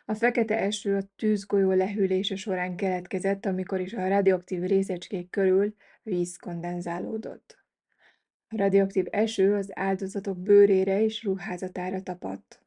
A 0.06 0.14
fekete 0.14 0.58
eső 0.58 0.96
a 0.96 1.02
tűzgolyó 1.16 1.70
lehűlése 1.70 2.36
során 2.36 2.76
keletkezett, 2.76 3.46
amikor 3.46 3.80
is 3.80 3.92
a 3.92 4.08
radioaktív 4.08 4.62
részecskék 4.62 5.30
körül 5.30 5.74
víz 6.02 6.36
kondenzálódott. 6.36 7.64
A 8.48 8.56
radioaktív 8.56 9.06
eső 9.10 9.54
az 9.54 9.70
áldozatok 9.74 10.38
bőrére 10.38 11.02
és 11.02 11.22
ruházatára 11.22 12.02
tapadt. 12.02 12.62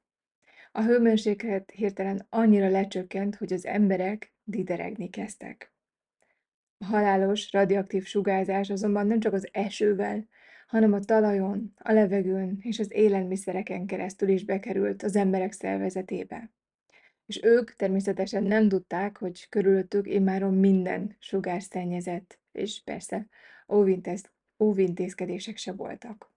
A 0.72 0.84
hőmérséklet 0.84 1.72
hirtelen 1.72 2.25
annyira 2.29 2.70
lecsökkent, 2.70 3.36
hogy 3.36 3.53
az 3.53 3.65
emberek 3.65 4.34
dideregni 4.44 5.10
kezdtek. 5.10 5.72
A 6.77 6.86
halálos, 6.86 7.51
radioaktív 7.51 8.06
sugárzás 8.06 8.70
azonban 8.70 9.08
nem 9.08 9.20
csak 9.20 9.34
az 9.34 9.50
esővel, 9.51 10.27
hanem 10.67 10.94
a 10.94 11.00
talajon, 11.00 11.74
a 11.77 11.91
levegőn 11.91 12.58
és 12.62 12.79
az 12.79 12.94
élelmiszereken 12.94 13.86
keresztül 13.86 14.29
is 14.29 14.46
bekerült 14.46 15.03
az 15.03 15.15
emberek 15.15 15.51
szervezetébe. 15.51 16.51
És 17.28 17.40
ők 17.44 17.76
természetesen 17.76 18.44
nem 18.44 18.70
tudták, 18.70 19.18
hogy 19.18 19.50
körülöttük 19.50 20.08
immáron 20.08 20.54
minden 20.54 21.16
sugárszennyezett, 21.20 22.40
és 22.52 22.82
persze 22.84 23.28
óvintézkedések 24.58 25.58
se 25.58 25.72
voltak. 25.72 26.32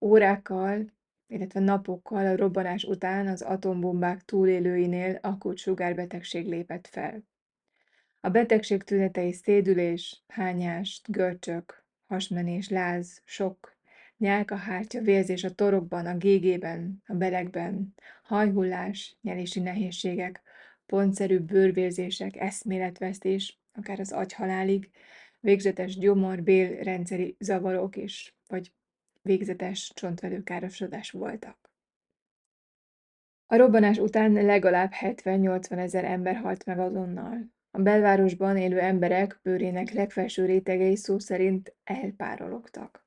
Órákkal, 0.00 0.92
illetve 1.26 1.60
napokkal 1.60 2.26
a 2.26 2.36
robbanás 2.36 2.84
után 2.84 3.26
az 3.26 3.42
atombombák 3.42 4.24
túlélőinél 4.24 5.18
akut 5.22 5.58
sugárbetegség 5.58 6.46
lépett 6.46 6.86
fel. 6.86 7.24
A 8.20 8.28
betegség 8.28 8.82
tünetei 8.82 9.32
szédülés, 9.32 10.22
hányás, 10.28 11.00
görcsök, 11.08 11.84
hasmenés, 12.06 12.68
láz, 12.68 13.22
sok, 13.24 13.73
nyálkahártya, 14.24 15.00
vérzés 15.00 15.44
a 15.44 15.54
torokban, 15.54 16.06
a 16.06 16.16
gégében, 16.16 17.02
a 17.06 17.14
belegben, 17.14 17.94
hajhullás, 18.22 19.16
nyelési 19.22 19.60
nehézségek, 19.60 20.42
pontszerű 20.86 21.38
bőrvérzések, 21.38 22.36
eszméletvesztés, 22.36 23.60
akár 23.72 24.00
az 24.00 24.12
agyhalálig, 24.12 24.90
végzetes 25.40 25.98
gyomor-bél 25.98 26.82
rendszeri 26.82 27.36
zavarok 27.38 27.96
is, 27.96 28.36
vagy 28.46 28.72
végzetes 29.22 29.92
csontvelőkárosodás 29.94 31.10
voltak. 31.10 31.70
A 33.46 33.56
robbanás 33.56 33.98
után 33.98 34.32
legalább 34.32 34.92
70-80 35.00 35.78
ezer 35.78 36.04
ember 36.04 36.36
halt 36.36 36.64
meg 36.64 36.78
azonnal. 36.78 37.52
A 37.70 37.78
belvárosban 37.78 38.56
élő 38.56 38.80
emberek 38.80 39.40
bőrének 39.42 39.90
legfelső 39.90 40.44
rétegei 40.44 40.96
szó 40.96 41.18
szerint 41.18 41.74
elpárologtak. 41.84 43.03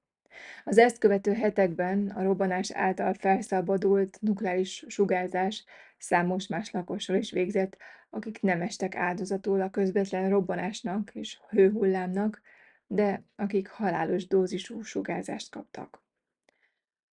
Az 0.63 0.77
ezt 0.77 0.97
követő 0.97 1.33
hetekben 1.33 2.09
a 2.09 2.23
robbanás 2.23 2.71
által 2.71 3.13
felszabadult 3.13 4.17
nukleáris 4.21 4.85
sugárzás 4.87 5.65
számos 5.97 6.47
más 6.47 6.71
lakosról 6.71 7.17
is 7.17 7.31
végzett, 7.31 7.77
akik 8.09 8.41
nem 8.41 8.61
estek 8.61 8.95
áldozatul 8.95 9.61
a 9.61 9.69
közvetlen 9.69 10.29
robbanásnak 10.29 11.11
és 11.13 11.39
hőhullámnak, 11.49 12.41
de 12.87 13.23
akik 13.35 13.67
halálos 13.67 14.27
dózisú 14.27 14.81
sugárzást 14.81 15.51
kaptak. 15.51 16.05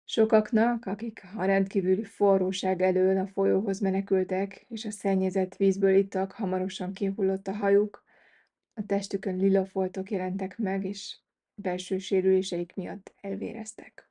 Sokaknak, 0.05 0.85
akik 0.85 1.23
a 1.37 1.45
rendkívüli 1.45 2.03
forróság 2.03 2.81
elől 2.81 3.17
a 3.17 3.27
folyóhoz 3.27 3.79
menekültek, 3.79 4.65
és 4.69 4.85
a 4.85 4.91
szennyezett 4.91 5.55
vízből 5.55 5.95
ittak, 5.95 6.31
hamarosan 6.31 6.93
kihullott 6.93 7.47
a 7.47 7.53
hajuk, 7.53 8.03
a 8.73 8.85
testükön 8.85 9.35
lila 9.35 9.65
foltok 9.65 10.11
jelentek 10.11 10.57
meg, 10.57 10.85
és 10.85 11.17
belső 11.61 11.97
sérüléseik 11.97 12.75
miatt 12.75 13.13
elvéreztek. 13.21 14.09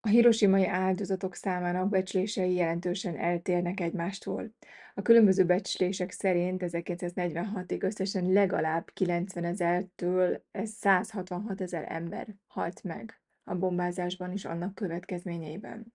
A 0.00 0.08
hiroshimai 0.08 0.66
áldozatok 0.66 1.34
számának 1.34 1.88
becslései 1.88 2.54
jelentősen 2.54 3.16
eltérnek 3.16 3.80
egymástól. 3.80 4.54
A 4.94 5.02
különböző 5.02 5.44
becslések 5.44 6.10
szerint 6.10 6.62
1946-ig 6.66 7.82
összesen 7.82 8.32
legalább 8.32 8.90
90 8.92 9.44
ezertől 9.44 10.44
166 10.52 11.60
ezer 11.60 11.84
ember 11.88 12.34
halt 12.46 12.82
meg 12.82 13.20
a 13.44 13.54
bombázásban 13.54 14.32
és 14.32 14.44
annak 14.44 14.74
következményeiben. 14.74 15.94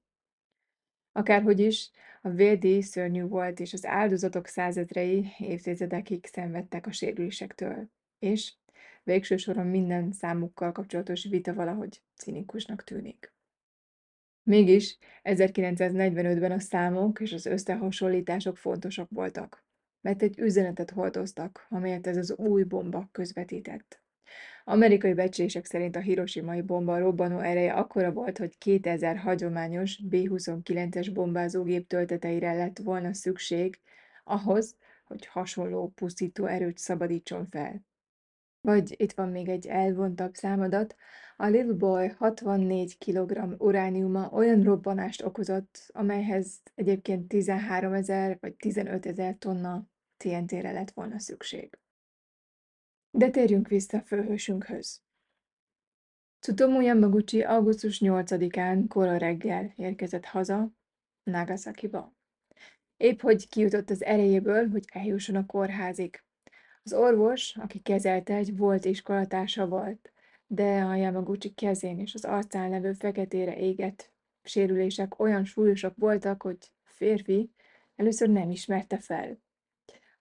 Akárhogy 1.12 1.60
is, 1.60 1.92
a 2.22 2.30
védi 2.30 2.82
szörnyű 2.82 3.24
volt, 3.24 3.60
és 3.60 3.74
az 3.74 3.86
áldozatok 3.86 4.48
százezrei 4.48 5.28
évtizedekig 5.38 6.26
szenvedtek 6.26 6.88
a 6.88 6.92
sérülésektől, 6.92 7.90
és 8.20 8.54
végső 9.04 9.38
soron 9.38 9.68
minden 9.68 10.12
számukkal 10.12 10.72
kapcsolatos 10.72 11.26
vita 11.30 11.54
valahogy 11.54 12.02
cinikusnak 12.16 12.84
tűnik. 12.84 13.34
Mégis 14.44 14.98
1945-ben 15.24 16.52
a 16.52 16.60
számok 16.60 17.20
és 17.20 17.34
az 17.34 17.46
összehasonlítások 17.46 18.58
fontosak 18.58 19.10
voltak, 19.10 19.64
mert 20.02 20.22
egy 20.22 20.40
üzenetet 20.40 20.90
hordoztak, 20.90 21.66
amelyet 21.70 22.08
ez 22.08 22.18
az 22.18 22.36
új 22.38 22.64
bomba 22.64 23.10
közvetített. 23.12 24.02
Amerikai 24.64 25.14
becslések 25.14 25.66
szerint 25.66 25.96
a 25.96 26.00
hiroshimai 26.00 26.62
bomba 26.62 26.98
robbanó 26.98 27.40
ereje 27.40 27.74
akkora 27.74 28.12
volt, 28.12 28.38
hogy 28.38 28.58
2000 28.58 29.18
hagyományos 29.18 30.00
B-29-es 30.04 31.10
bombázógép 31.14 31.88
tölteteire 31.88 32.54
lett 32.54 32.78
volna 32.78 33.14
szükség 33.14 33.80
ahhoz, 34.24 34.76
hogy 35.06 35.26
hasonló 35.26 35.92
pusztító 35.96 36.46
erőt 36.46 36.78
szabadítson 36.78 37.48
fel. 37.50 37.88
Vagy 38.62 38.96
itt 38.98 39.12
van 39.12 39.30
még 39.30 39.48
egy 39.50 39.68
elvontabb 39.68 40.34
számadat, 40.34 40.96
a 41.36 41.46
Little 41.46 41.74
Boy 41.74 42.08
64 42.08 42.98
kg 42.98 43.62
urániuma 43.62 44.30
olyan 44.30 44.64
robbanást 44.64 45.24
okozott, 45.24 45.86
amelyhez 45.88 46.62
egyébként 46.76 47.28
13 47.28 47.94
ezer 47.94 48.38
vagy 48.40 48.56
15 48.56 49.06
ezer 49.06 49.38
tonna 49.38 49.88
TNT-re 50.18 50.72
lett 50.72 50.92
volna 50.92 51.20
szükség. 51.20 51.78
De 53.12 53.30
térjünk 53.30 53.68
vissza 53.68 53.98
a 53.98 54.02
főhősünkhöz. 54.02 55.02
Tsutomu 56.40 56.82
Yamaguchi 56.82 57.42
augusztus 57.42 58.00
8-án 58.04 58.86
kora 58.88 59.18
reggel 59.18 59.74
érkezett 59.76 60.26
haza, 60.26 60.72
Nagasakiba. 61.24 62.14
Épp 62.98 63.22
hogy 63.22 63.50
kijutott 63.50 63.90
az 63.90 64.04
erejéből, 64.04 64.70
hogy 64.70 64.86
eljusson 64.94 65.36
a 65.36 65.46
kórházig. 65.46 66.24
Az 66.84 66.94
orvos, 66.94 67.56
aki 67.56 67.80
kezelte, 67.80 68.34
egy 68.34 68.58
volt 68.58 68.86
iskolatársa 68.86 69.68
volt, 69.68 70.12
de 70.48 70.82
a 70.82 70.96
Yamaguchi 70.96 71.54
kezén 71.54 72.00
és 72.00 72.14
az 72.14 72.26
arcán 72.26 72.70
levő 72.70 72.94
feketére 72.94 73.58
égett 73.58 74.12
sérülések 74.44 75.20
olyan 75.20 75.46
súlyosak 75.46 75.94
voltak, 75.98 76.42
hogy 76.42 76.58
férfi 76.84 77.52
először 77.96 78.30
nem 78.30 78.50
ismerte 78.50 78.98
fel 78.98 79.38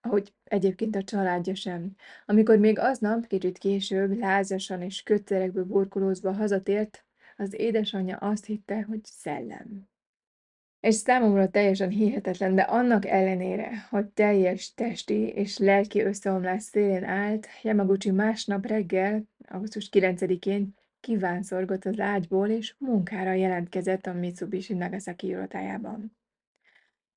ahogy 0.00 0.32
egyébként 0.44 0.96
a 0.96 1.04
családja 1.04 1.54
sem. 1.54 1.94
Amikor 2.26 2.58
még 2.58 2.78
aznap, 2.78 3.26
kicsit 3.26 3.58
később, 3.58 4.18
lázasan 4.18 4.82
és 4.82 5.02
kötterekből 5.02 5.64
burkolózva 5.64 6.32
hazatért, 6.32 7.04
az 7.36 7.54
édesanyja 7.54 8.16
azt 8.16 8.44
hitte, 8.44 8.82
hogy 8.82 9.04
szellem. 9.04 9.88
És 10.80 10.94
számomra 10.94 11.48
teljesen 11.48 11.88
hihetetlen, 11.88 12.54
de 12.54 12.62
annak 12.62 13.06
ellenére, 13.06 13.86
hogy 13.90 14.06
teljes 14.06 14.74
testi 14.74 15.28
és 15.28 15.58
lelki 15.58 16.00
összeomlás 16.00 16.62
szélén 16.62 17.04
állt, 17.04 17.48
Yamaguchi 17.62 18.10
másnap 18.10 18.66
reggel, 18.66 19.22
augusztus 19.48 19.88
9-én 19.92 20.74
kívánszorgott 21.00 21.84
az 21.84 22.00
ágyból, 22.00 22.48
és 22.48 22.74
munkára 22.78 23.32
jelentkezett 23.32 24.06
a 24.06 24.12
Mitsubishi 24.12 24.74
Nagasaki 24.74 25.26
irodájában. 25.26 26.16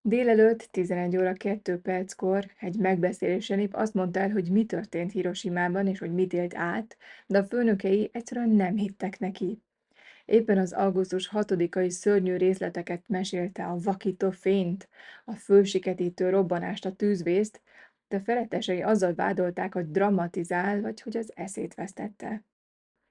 Délelőtt 0.01 0.67
11 0.71 1.17
óra 1.17 1.33
2 1.33 1.79
perckor 1.79 2.45
egy 2.59 2.77
megbeszélésen 2.77 3.59
épp 3.59 3.73
azt 3.73 3.93
mondta 3.93 4.19
el, 4.19 4.29
hogy 4.29 4.51
mi 4.51 4.65
történt 4.65 5.11
Hiroshimában 5.11 5.87
és 5.87 5.99
hogy 5.99 6.13
mit 6.13 6.33
élt 6.33 6.55
át, 6.55 6.97
de 7.27 7.37
a 7.37 7.43
főnökei 7.43 8.09
egyszerűen 8.13 8.49
nem 8.49 8.75
hittek 8.75 9.19
neki. 9.19 9.61
Éppen 10.31 10.57
az 10.57 10.73
augusztus 10.73 11.29
6-ai 11.33 11.89
szörnyű 11.89 12.35
részleteket 12.35 13.07
mesélte 13.07 13.65
a 13.65 13.77
vakító 13.77 14.29
fényt, 14.29 14.89
a 15.25 15.35
fősiketítő 15.35 16.29
robbanást, 16.29 16.85
a 16.85 16.91
tűzvészt, 16.91 17.61
de 18.07 18.19
feletesei 18.19 18.81
azzal 18.81 19.13
vádolták, 19.13 19.73
hogy 19.73 19.91
dramatizál, 19.91 20.81
vagy 20.81 21.01
hogy 21.01 21.17
az 21.17 21.31
eszét 21.35 21.73
vesztette. 21.73 22.43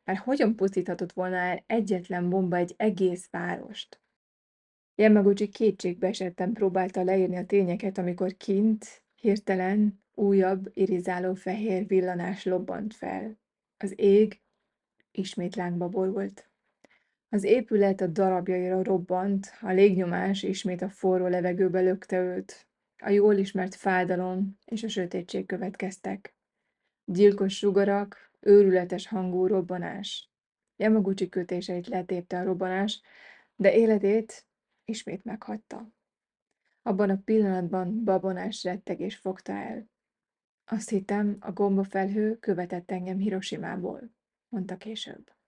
Mert 0.05 0.19
hogyan 0.19 0.57
pusztíthatott 0.57 1.13
volna 1.13 1.37
el 1.37 1.65
egyetlen 1.67 2.31
bomba 2.31 2.57
egy 2.57 2.75
egész 2.77 3.29
várost? 3.31 4.01
Yamaguchi 4.95 5.49
kétségbe 5.49 6.07
esetten 6.07 6.53
próbálta 6.53 7.03
leírni 7.03 7.37
a 7.37 7.47
tényeket, 7.47 7.99
amikor 7.99 8.37
kint, 8.37 9.03
hirtelen, 9.15 10.03
újabb, 10.15 10.71
irizáló 10.73 11.35
fehér 11.35 11.87
villanás 11.87 12.45
lobbant 12.45 12.95
fel. 12.95 13.39
Az 13.77 13.99
ég 13.99 14.41
ismét 15.11 15.57
lángba 15.57 15.89
borult. 15.89 16.50
Az 17.33 17.45
épület 17.45 18.01
a 18.01 18.07
darabjaira 18.07 18.83
robbant, 18.83 19.53
a 19.61 19.71
légnyomás 19.71 20.43
ismét 20.43 20.83
a 20.83 20.89
forró 20.89 21.27
levegőbe 21.27 21.81
lökte 21.81 22.21
őt. 22.21 22.67
A 22.99 23.09
jól 23.09 23.37
ismert 23.37 23.75
fájdalom 23.75 24.59
és 24.65 24.83
a 24.83 24.89
sötétség 24.89 25.47
következtek. 25.47 26.35
Gyilkos 27.05 27.57
sugarak, 27.57 28.33
őrületes 28.41 29.09
hangú 29.09 29.47
robbanás. 29.47 30.31
Yamaguchi 30.77 31.29
kötéseit 31.29 31.87
letépte 31.87 32.39
a 32.39 32.45
robbanás, 32.45 33.01
de 33.57 33.75
életét 33.75 34.47
ismét 34.85 35.25
meghagyta. 35.25 35.93
Abban 36.83 37.11
a 37.11 37.23
pillanatban 37.25 38.05
babonás 38.05 38.65
rettegés 38.65 39.17
fogta 39.17 39.53
el. 39.53 39.89
Azt 40.65 40.89
hittem, 40.89 41.37
a 41.41 41.53
gombafelhő 41.53 42.39
követett 42.39 42.91
engem 42.91 43.19
Hiroshimából, 43.19 44.11
mondta 44.49 44.77
később. 44.77 45.40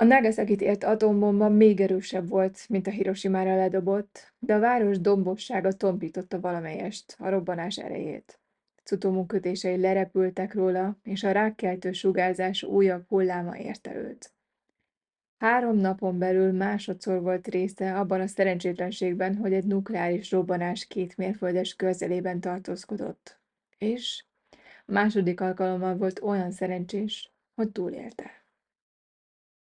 A 0.00 0.04
Nagasakit 0.04 0.60
ért 0.60 0.84
atombomba 0.84 1.48
még 1.48 1.80
erősebb 1.80 2.28
volt, 2.28 2.68
mint 2.68 2.86
a 2.86 2.90
Hiroshimára 2.90 3.56
ledobott, 3.56 4.32
de 4.38 4.54
a 4.54 4.58
város 4.58 5.00
dombossága 5.00 5.72
tompította 5.72 6.40
valamelyest 6.40 7.16
a 7.18 7.28
robbanás 7.28 7.76
erejét. 7.76 8.40
Cutomú 8.84 9.26
kötései 9.26 9.76
lerepültek 9.80 10.54
róla, 10.54 10.98
és 11.02 11.24
a 11.24 11.32
rákkeltő 11.32 11.92
sugárzás 11.92 12.62
újabb 12.62 13.04
hulláma 13.08 13.58
érte 13.58 13.94
őt. 13.96 14.32
Három 15.38 15.76
napon 15.76 16.18
belül 16.18 16.52
másodszor 16.52 17.20
volt 17.22 17.48
része 17.48 17.98
abban 17.98 18.20
a 18.20 18.26
szerencsétlenségben, 18.26 19.36
hogy 19.36 19.52
egy 19.52 19.66
nukleáris 19.66 20.30
robbanás 20.30 20.86
két 20.86 21.16
mérföldes 21.16 21.74
közelében 21.74 22.40
tartózkodott. 22.40 23.40
És 23.78 24.24
második 24.86 25.40
alkalommal 25.40 25.96
volt 25.96 26.22
olyan 26.22 26.50
szerencsés, 26.50 27.32
hogy 27.54 27.70
túlélte. 27.70 28.38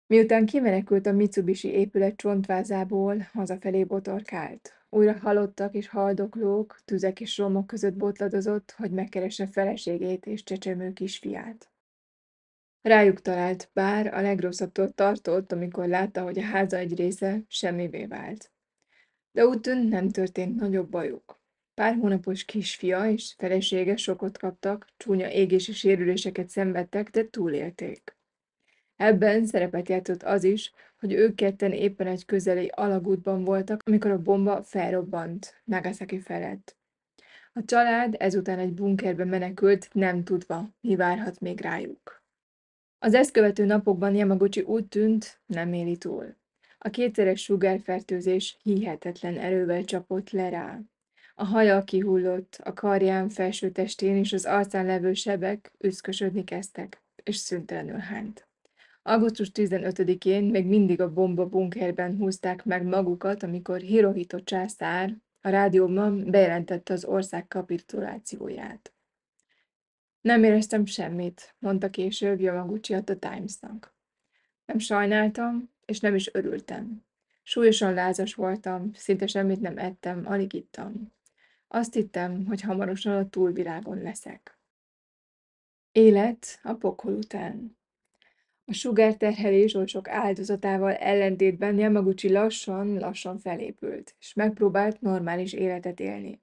Miután 0.07 0.45
kimenekült 0.45 1.05
a 1.05 1.11
Mitsubishi 1.11 1.67
épület 1.67 2.15
csontvázából, 2.15 3.17
hazafelé 3.33 3.83
botorkált. 3.83 4.85
Újra 4.89 5.19
halottak 5.19 5.73
és 5.73 5.87
haldoklók, 5.87 6.79
tüzek 6.85 7.21
és 7.21 7.37
romok 7.37 7.67
között 7.67 7.93
botladozott, 7.93 8.71
hogy 8.77 8.91
megkeresse 8.91 9.47
feleségét 9.47 10.25
és 10.25 10.43
csecsemő 10.43 10.93
kisfiát. 10.93 11.71
Rájuk 12.81 13.21
talált, 13.21 13.69
bár 13.73 14.13
a 14.13 14.21
legrosszabbtól 14.21 14.91
tartott, 14.91 15.51
amikor 15.51 15.87
látta, 15.87 16.23
hogy 16.23 16.39
a 16.39 16.43
háza 16.43 16.77
egy 16.77 16.95
része 16.95 17.43
semmivé 17.47 18.05
vált. 18.05 18.51
De 19.31 19.45
úgy 19.45 19.61
tűnt, 19.61 19.89
nem 19.89 20.09
történt 20.09 20.55
nagyobb 20.55 20.89
bajuk. 20.89 21.41
Pár 21.73 21.95
hónapos 21.95 22.45
kisfia 22.45 23.09
és 23.11 23.33
felesége 23.37 23.95
sokot 23.97 24.37
kaptak, 24.37 24.87
csúnya 24.97 25.31
égési 25.31 25.73
sérüléseket 25.73 26.49
szenvedtek, 26.49 27.09
de 27.09 27.29
túlélték. 27.29 28.16
Ebben 28.97 29.45
szerepet 29.45 29.89
játszott 29.89 30.23
az 30.23 30.43
is, 30.43 30.71
hogy 30.99 31.13
ők 31.13 31.35
ketten 31.35 31.71
éppen 31.71 32.07
egy 32.07 32.25
közeli 32.25 32.71
alagútban 32.75 33.43
voltak, 33.43 33.81
amikor 33.85 34.11
a 34.11 34.21
bomba 34.21 34.63
felrobbant 34.63 35.61
Nagasaki 35.63 36.19
felett. 36.19 36.75
A 37.53 37.65
család 37.65 38.15
ezután 38.19 38.59
egy 38.59 38.73
bunkerbe 38.73 39.25
menekült, 39.25 39.89
nem 39.93 40.23
tudva, 40.23 40.69
mi 40.81 40.95
várhat 40.95 41.39
még 41.39 41.61
rájuk. 41.61 42.23
Az 42.99 43.13
ezt 43.13 43.31
követő 43.31 43.65
napokban 43.65 44.15
Yamaguchi 44.15 44.61
úgy 44.61 44.87
tűnt, 44.87 45.39
nem 45.45 45.73
éli 45.73 45.97
túl. 45.97 46.35
A 46.77 46.89
kétszeres 46.89 47.41
sugárfertőzés 47.41 48.57
hihetetlen 48.63 49.37
erővel 49.37 49.83
csapott 49.83 50.29
le 50.29 50.49
rá. 50.49 50.79
A 51.35 51.43
haja 51.43 51.83
kihullott, 51.83 52.59
a 52.63 52.73
karján, 52.73 53.29
felső 53.29 53.69
testén 53.69 54.15
és 54.15 54.33
az 54.33 54.45
arcán 54.45 54.85
levő 54.85 55.13
sebek 55.13 55.71
üszkösödni 55.79 56.43
kezdtek, 56.43 57.01
és 57.23 57.35
szüntelenül 57.35 57.97
hánt. 57.97 58.46
Augusztus 59.09 59.51
15-én 59.53 60.43
még 60.43 60.65
mindig 60.65 61.01
a 61.01 61.13
bomba 61.13 61.45
bunkerben 61.45 62.17
húzták 62.17 62.65
meg 62.65 62.83
magukat, 62.83 63.43
amikor 63.43 63.79
Hirohito 63.79 64.39
császár 64.39 65.17
a 65.41 65.49
rádióban 65.49 66.31
bejelentette 66.31 66.93
az 66.93 67.05
ország 67.05 67.47
kapitulációját. 67.47 68.93
Nem 70.21 70.43
éreztem 70.43 70.85
semmit, 70.85 71.55
mondta 71.59 71.89
később 71.89 72.39
Yamaguchi 72.39 72.93
a 72.93 73.03
The 73.03 73.15
Times-nak. 73.15 73.95
Nem 74.65 74.79
sajnáltam, 74.79 75.69
és 75.85 75.99
nem 75.99 76.15
is 76.15 76.33
örültem. 76.33 77.05
Súlyosan 77.43 77.93
lázas 77.93 78.33
voltam, 78.33 78.93
szinte 78.93 79.27
semmit 79.27 79.61
nem 79.61 79.77
ettem, 79.77 80.25
alig 80.25 80.53
ittam. 80.53 81.13
Azt 81.67 81.93
hittem, 81.93 82.45
hogy 82.45 82.61
hamarosan 82.61 83.15
a 83.15 83.29
túlvilágon 83.29 84.01
leszek. 84.01 84.59
Élet 85.91 86.59
a 86.63 86.73
pokol 86.73 87.13
után. 87.13 87.76
A 88.69 88.73
sugárterhelés 88.73 89.73
oly 89.73 89.85
sok 89.85 90.09
áldozatával 90.09 90.93
ellentétben 90.93 91.77
Yamaguchi 91.77 92.31
lassan-lassan 92.31 93.37
felépült, 93.37 94.15
és 94.19 94.33
megpróbált 94.33 95.01
normális 95.01 95.53
életet 95.53 95.99
élni. 95.99 96.41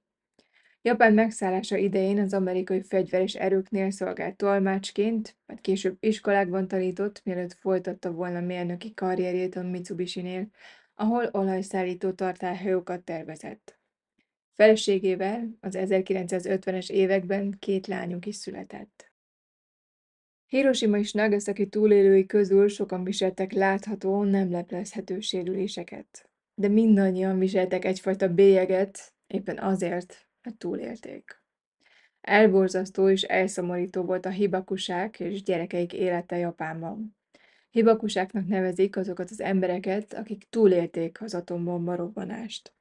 Japán 0.81 1.13
megszállása 1.13 1.77
idején 1.77 2.19
az 2.19 2.33
amerikai 2.33 2.81
fegyveres 2.83 3.33
erőknél 3.33 3.91
szolgált 3.91 4.35
tolmácsként, 4.35 5.37
majd 5.45 5.61
később 5.61 5.97
iskolákban 5.99 6.67
tanított, 6.67 7.21
mielőtt 7.23 7.53
folytatta 7.53 8.11
volna 8.11 8.39
mérnöki 8.39 8.93
karrierjét 8.93 9.55
a 9.55 9.63
Mitsubishi-nél, 9.63 10.47
ahol 10.95 11.29
olajszállító 11.31 12.11
tartályhajókat 12.11 13.03
tervezett. 13.03 13.79
Feleségével 14.53 15.57
az 15.61 15.75
1950-es 15.77 16.89
években 16.89 17.55
két 17.59 17.87
lányuk 17.87 18.25
is 18.25 18.35
született. 18.35 19.14
Hiroshima 20.47 20.97
és 20.97 21.11
Nagasaki 21.11 21.67
túlélői 21.67 22.25
közül 22.25 22.67
sokan 22.67 23.03
viseltek 23.03 23.51
látható, 23.51 24.23
nem 24.23 24.51
leplezhető 24.51 25.19
sérüléseket. 25.19 26.29
De 26.55 26.67
mindannyian 26.67 27.39
viseltek 27.39 27.85
egyfajta 27.85 28.33
bélyeget, 28.33 29.13
éppen 29.27 29.57
azért, 29.57 30.27
mert 30.41 30.57
túlélték. 30.57 31.43
Elborzasztó 32.21 33.09
és 33.09 33.21
elszomorító 33.21 34.01
volt 34.01 34.25
a 34.25 34.29
hibakusák 34.29 35.19
és 35.19 35.43
gyerekeik 35.43 35.93
élete 35.93 36.37
Japánban. 36.37 37.15
Hibakusáknak 37.69 38.47
nevezik 38.47 38.97
azokat 38.97 39.29
az 39.29 39.41
embereket, 39.41 40.13
akik 40.13 40.47
túlélték 40.49 41.21
az 41.21 41.33
atombomba 41.33 41.95
robbanást. 41.95 42.73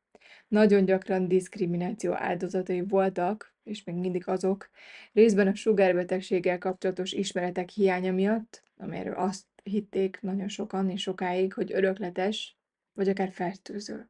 Nagyon 0.54 0.84
gyakran 0.84 1.28
diszkrimináció 1.28 2.12
áldozatai 2.12 2.80
voltak, 2.80 3.54
és 3.64 3.84
még 3.84 3.94
mindig 3.94 4.28
azok, 4.28 4.70
részben 5.12 5.46
a 5.46 5.54
sugárbetegséggel 5.54 6.58
kapcsolatos 6.58 7.12
ismeretek 7.12 7.68
hiánya 7.68 8.12
miatt, 8.12 8.62
amelyről 8.76 9.14
azt 9.14 9.44
hitték 9.62 10.18
nagyon 10.20 10.48
sokan 10.48 10.90
és 10.90 11.02
sokáig, 11.02 11.52
hogy 11.52 11.72
örökletes, 11.72 12.58
vagy 12.92 13.08
akár 13.08 13.32
fertőző. 13.32 14.08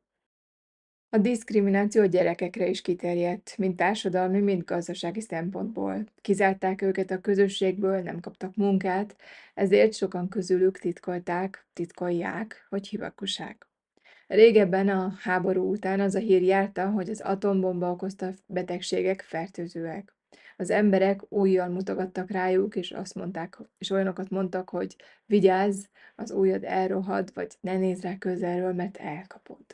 A 1.08 1.18
diszkrimináció 1.18 2.02
a 2.02 2.06
gyerekekre 2.06 2.68
is 2.68 2.80
kiterjedt, 2.80 3.54
mind 3.58 3.76
társadalmi, 3.76 4.40
mind 4.40 4.64
gazdasági 4.64 5.20
szempontból. 5.20 6.04
Kizárták 6.20 6.82
őket 6.82 7.10
a 7.10 7.20
közösségből, 7.20 8.02
nem 8.02 8.20
kaptak 8.20 8.56
munkát, 8.56 9.16
ezért 9.54 9.94
sokan 9.94 10.28
közülük 10.28 10.78
titkolták, 10.78 11.66
titkolják, 11.72 12.66
hogy 12.68 12.88
hivakusák. 12.88 13.66
Régebben 14.34 14.88
a 14.88 15.12
háború 15.18 15.70
után 15.70 16.00
az 16.00 16.14
a 16.14 16.18
hír 16.18 16.42
járta, 16.42 16.90
hogy 16.90 17.10
az 17.10 17.20
atombomba 17.20 17.90
okozta 17.90 18.30
betegségek 18.46 19.22
fertőzőek. 19.22 20.14
Az 20.56 20.70
emberek 20.70 21.32
újjal 21.32 21.68
mutogattak 21.68 22.30
rájuk, 22.30 22.76
és 22.76 22.90
azt 22.90 23.14
mondták, 23.14 23.58
és 23.78 23.90
olyanokat 23.90 24.30
mondtak, 24.30 24.68
hogy 24.68 24.96
vigyázz, 25.26 25.84
az 26.16 26.30
ujjad 26.30 26.64
elrohad, 26.64 27.30
vagy 27.34 27.56
ne 27.60 27.76
nézz 27.76 28.00
rá 28.00 28.18
közelről, 28.18 28.72
mert 28.72 28.96
elkapod. 28.96 29.64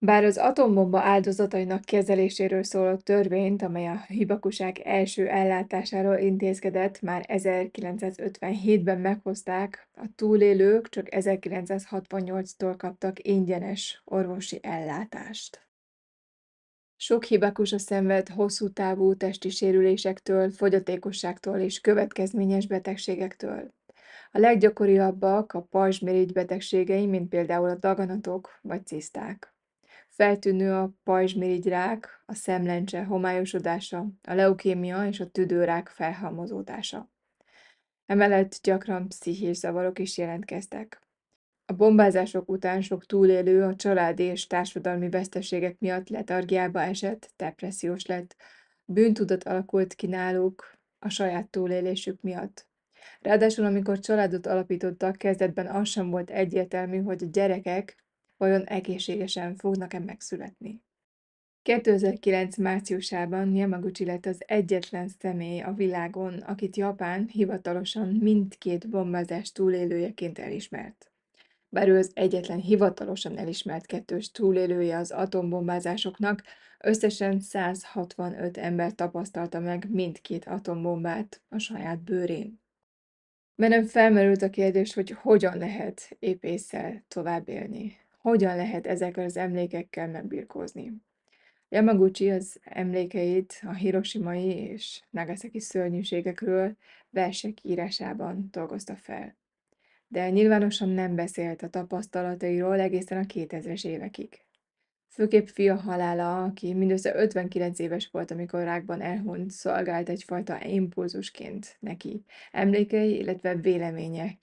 Bár 0.00 0.24
az 0.24 0.36
atombomba 0.36 1.00
áldozatainak 1.00 1.84
kezeléséről 1.84 2.62
szóló 2.62 2.96
törvényt, 2.96 3.62
amely 3.62 3.86
a 3.86 4.04
hibakuság 4.08 4.78
első 4.78 5.28
ellátásáról 5.28 6.16
intézkedett, 6.16 7.00
már 7.00 7.24
1957-ben 7.28 9.00
meghozták, 9.00 9.88
a 9.94 10.06
túlélők 10.14 10.88
csak 10.88 11.06
1968-tól 11.10 12.74
kaptak 12.76 13.26
ingyenes 13.26 14.02
orvosi 14.04 14.58
ellátást. 14.62 15.66
Sok 16.96 17.24
hibakusa 17.24 17.78
szenved 17.78 18.28
hosszú 18.28 18.68
távú 18.68 19.14
testi 19.14 19.48
sérülésektől, 19.50 20.50
fogyatékosságtól 20.50 21.58
és 21.58 21.80
következményes 21.80 22.66
betegségektől. 22.66 23.74
A 24.30 24.38
leggyakoriabbak 24.38 25.52
a 25.52 25.60
pajzsmirigy 25.60 26.32
betegségei, 26.32 27.06
mint 27.06 27.28
például 27.28 27.68
a 27.68 27.76
daganatok 27.76 28.58
vagy 28.62 28.86
ciszták. 28.86 29.56
Feltűnő 30.18 30.72
a 30.72 30.92
pajzsmirigyrák, 31.04 32.22
a 32.26 32.34
szemlencse 32.34 33.04
homályosodása, 33.04 34.06
a 34.22 34.34
leukémia 34.34 35.06
és 35.06 35.20
a 35.20 35.30
tüdőrák 35.30 35.88
felhalmozódása. 35.88 37.10
Emellett 38.06 38.58
gyakran 38.62 39.08
pszichés 39.08 39.56
zavarok 39.56 39.98
is 39.98 40.18
jelentkeztek. 40.18 41.00
A 41.66 41.72
bombázások 41.72 42.48
után 42.48 42.80
sok 42.80 43.06
túlélő 43.06 43.62
a 43.62 43.76
családi 43.76 44.22
és 44.22 44.46
társadalmi 44.46 45.08
veszteségek 45.08 45.78
miatt 45.78 46.08
letargiába 46.08 46.80
esett, 46.80 47.32
depressziós 47.36 48.06
lett, 48.06 48.36
bűntudat 48.84 49.44
alakult 49.44 49.94
ki 49.94 50.06
náluk 50.06 50.78
a 50.98 51.08
saját 51.08 51.48
túlélésük 51.48 52.20
miatt. 52.20 52.66
Ráadásul, 53.20 53.64
amikor 53.64 53.98
családot 53.98 54.46
alapítottak, 54.46 55.16
kezdetben 55.16 55.66
az 55.66 55.88
sem 55.88 56.10
volt 56.10 56.30
egyértelmű, 56.30 57.02
hogy 57.02 57.22
a 57.22 57.26
gyerekek 57.30 58.06
vajon 58.38 58.64
egészségesen 58.64 59.56
fognak-e 59.56 59.98
megszületni. 59.98 60.82
2009. 61.62 62.56
márciusában 62.56 63.54
Yamaguchi 63.54 64.04
lett 64.04 64.26
az 64.26 64.42
egyetlen 64.46 65.08
személy 65.08 65.60
a 65.60 65.72
világon, 65.72 66.38
akit 66.38 66.76
Japán 66.76 67.26
hivatalosan 67.26 68.08
mindkét 68.08 68.88
bombázás 68.88 69.52
túlélőjeként 69.52 70.38
elismert. 70.38 71.12
Bár 71.68 71.88
ő 71.88 71.98
az 71.98 72.10
egyetlen 72.14 72.58
hivatalosan 72.58 73.38
elismert 73.38 73.86
kettős 73.86 74.30
túlélője 74.30 74.96
az 74.96 75.10
atombombázásoknak, 75.10 76.42
összesen 76.78 77.40
165 77.40 78.56
ember 78.56 78.94
tapasztalta 78.94 79.60
meg 79.60 79.90
mindkét 79.90 80.44
atombombát 80.44 81.42
a 81.48 81.58
saját 81.58 81.98
bőrén. 81.98 82.60
Bennem 83.54 83.84
felmerült 83.84 84.42
a 84.42 84.50
kérdés, 84.50 84.94
hogy 84.94 85.10
hogyan 85.10 85.58
lehet 85.58 86.16
épésszel 86.18 87.04
tovább 87.08 87.48
élni. 87.48 87.96
Hogyan 88.28 88.56
lehet 88.56 88.86
ezekkel 88.86 89.24
az 89.24 89.36
emlékekkel 89.36 90.08
megbirkózni? 90.08 90.92
Yamaguchi 91.68 92.30
az 92.30 92.60
emlékeit 92.64 93.60
a 93.62 93.72
hiroshimai 93.72 94.56
és 94.56 95.02
nagasaki 95.10 95.60
szörnyűségekről 95.60 96.76
versek 97.10 97.64
írásában 97.64 98.48
dolgozta 98.50 98.96
fel. 98.96 99.36
De 100.08 100.30
nyilvánosan 100.30 100.88
nem 100.88 101.14
beszélt 101.14 101.62
a 101.62 101.68
tapasztalatairól 101.68 102.80
egészen 102.80 103.18
a 103.18 103.26
2000-es 103.26 103.84
évekig. 103.84 104.44
Főképp 105.08 105.46
fia 105.46 105.74
halála, 105.74 106.44
aki 106.44 106.74
mindössze 106.74 107.14
59 107.14 107.78
éves 107.78 108.08
volt, 108.12 108.30
amikor 108.30 108.62
rákban 108.62 109.00
elhunyt, 109.00 109.50
szolgált 109.50 110.08
egyfajta 110.08 110.64
impulzusként 110.64 111.76
neki, 111.80 112.24
emlékei, 112.52 113.18
illetve 113.18 113.54
véleménye 113.54 114.36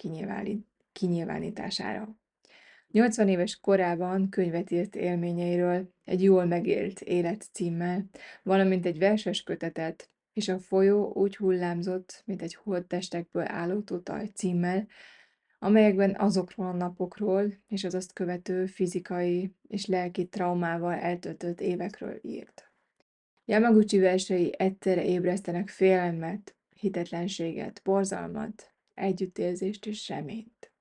kinyilvánítására. 0.91 2.15
80 2.95 3.27
éves 3.27 3.59
korában 3.59 4.29
könyvet 4.29 4.71
írt 4.71 4.95
élményeiről, 4.95 5.89
egy 6.03 6.23
jól 6.23 6.45
megélt 6.45 7.01
élet 7.01 7.47
címmel, 7.51 8.05
valamint 8.43 8.85
egy 8.85 8.97
verses 8.97 9.43
kötetet, 9.43 10.09
és 10.33 10.47
a 10.47 10.59
folyó 10.59 11.13
úgy 11.13 11.35
hullámzott, 11.35 12.23
mint 12.25 12.41
egy 12.41 12.55
holdtestekből 12.55 13.45
álló 13.47 13.81
tutaj 13.81 14.27
címmel, 14.33 14.87
amelyekben 15.59 16.15
azokról 16.17 16.67
a 16.67 16.73
napokról 16.73 17.53
és 17.67 17.83
az 17.83 17.93
azt 17.93 18.13
követő 18.13 18.65
fizikai 18.65 19.53
és 19.67 19.85
lelki 19.85 20.27
traumával 20.27 20.93
eltöltött 20.93 21.61
évekről 21.61 22.19
írt. 22.21 22.71
Yamaguchi 23.45 23.99
versei 23.99 24.53
egyszerre 24.57 25.05
ébresztenek 25.05 25.69
félelmet, 25.69 26.55
hitetlenséget, 26.69 27.81
borzalmat, 27.83 28.73
együttérzést 28.93 29.85
és 29.85 30.09
reményt. 30.09 30.74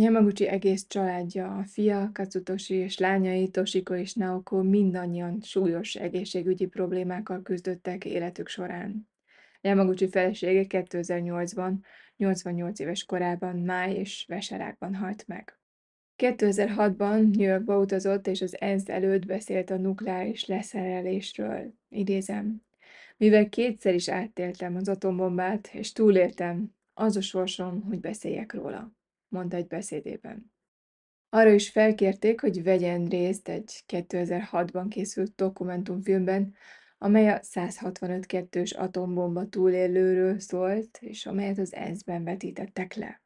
Yamaguchi 0.00 0.46
egész 0.46 0.86
családja, 0.86 1.56
a 1.56 1.64
fia, 1.64 2.10
Katsutoshi 2.12 2.74
és 2.74 2.98
lányai, 2.98 3.48
Toshiko 3.48 3.94
és 3.94 4.14
Naoko 4.14 4.62
mindannyian 4.62 5.40
súlyos 5.40 5.94
egészségügyi 5.94 6.66
problémákkal 6.66 7.42
küzdöttek 7.42 8.04
életük 8.04 8.48
során. 8.48 9.08
Yamaguchi 9.60 10.08
felesége 10.08 10.64
2008-ban, 10.68 11.72
88 12.16 12.78
éves 12.78 13.04
korában 13.04 13.56
máj 13.56 13.94
és 13.94 14.24
veserákban 14.28 14.94
halt 14.94 15.26
meg. 15.26 15.58
2006-ban 16.16 17.36
New 17.36 17.48
Yorkba 17.48 17.78
utazott, 17.78 18.26
és 18.26 18.40
az 18.40 18.60
ENSZ 18.60 18.88
előtt 18.88 19.26
beszélt 19.26 19.70
a 19.70 19.76
nukleáris 19.76 20.46
leszerelésről. 20.46 21.74
Idézem. 21.88 22.62
Mivel 23.16 23.48
kétszer 23.48 23.94
is 23.94 24.08
áttéltem 24.08 24.76
az 24.76 24.88
atombombát, 24.88 25.70
és 25.72 25.92
túléltem, 25.92 26.74
az 26.94 27.16
a 27.16 27.20
sorsom, 27.20 27.82
hogy 27.82 28.00
beszéljek 28.00 28.52
róla, 28.52 28.97
mondta 29.28 29.56
egy 29.56 29.66
beszédében. 29.66 30.52
Arra 31.28 31.50
is 31.50 31.70
felkérték, 31.70 32.40
hogy 32.40 32.62
vegyen 32.62 33.06
részt 33.06 33.48
egy 33.48 33.84
2006-ban 33.88 34.86
készült 34.88 35.34
dokumentumfilmben, 35.34 36.54
amely 36.98 37.30
a 37.30 37.38
165 37.42 38.26
kettős 38.26 38.72
atombomba 38.72 39.48
túlélőről 39.48 40.38
szólt, 40.38 40.98
és 41.00 41.26
amelyet 41.26 41.58
az 41.58 41.74
ENSZ-ben 41.74 42.24
vetítettek 42.24 42.94
le. 42.94 43.22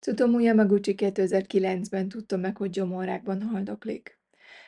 Tsutomu 0.00 0.38
Yamaguchi 0.38 0.94
2009-ben 0.96 2.08
tudta 2.08 2.36
meg, 2.36 2.56
hogy 2.56 2.70
gyomorrákban 2.70 3.42
haldoklik. 3.42 4.18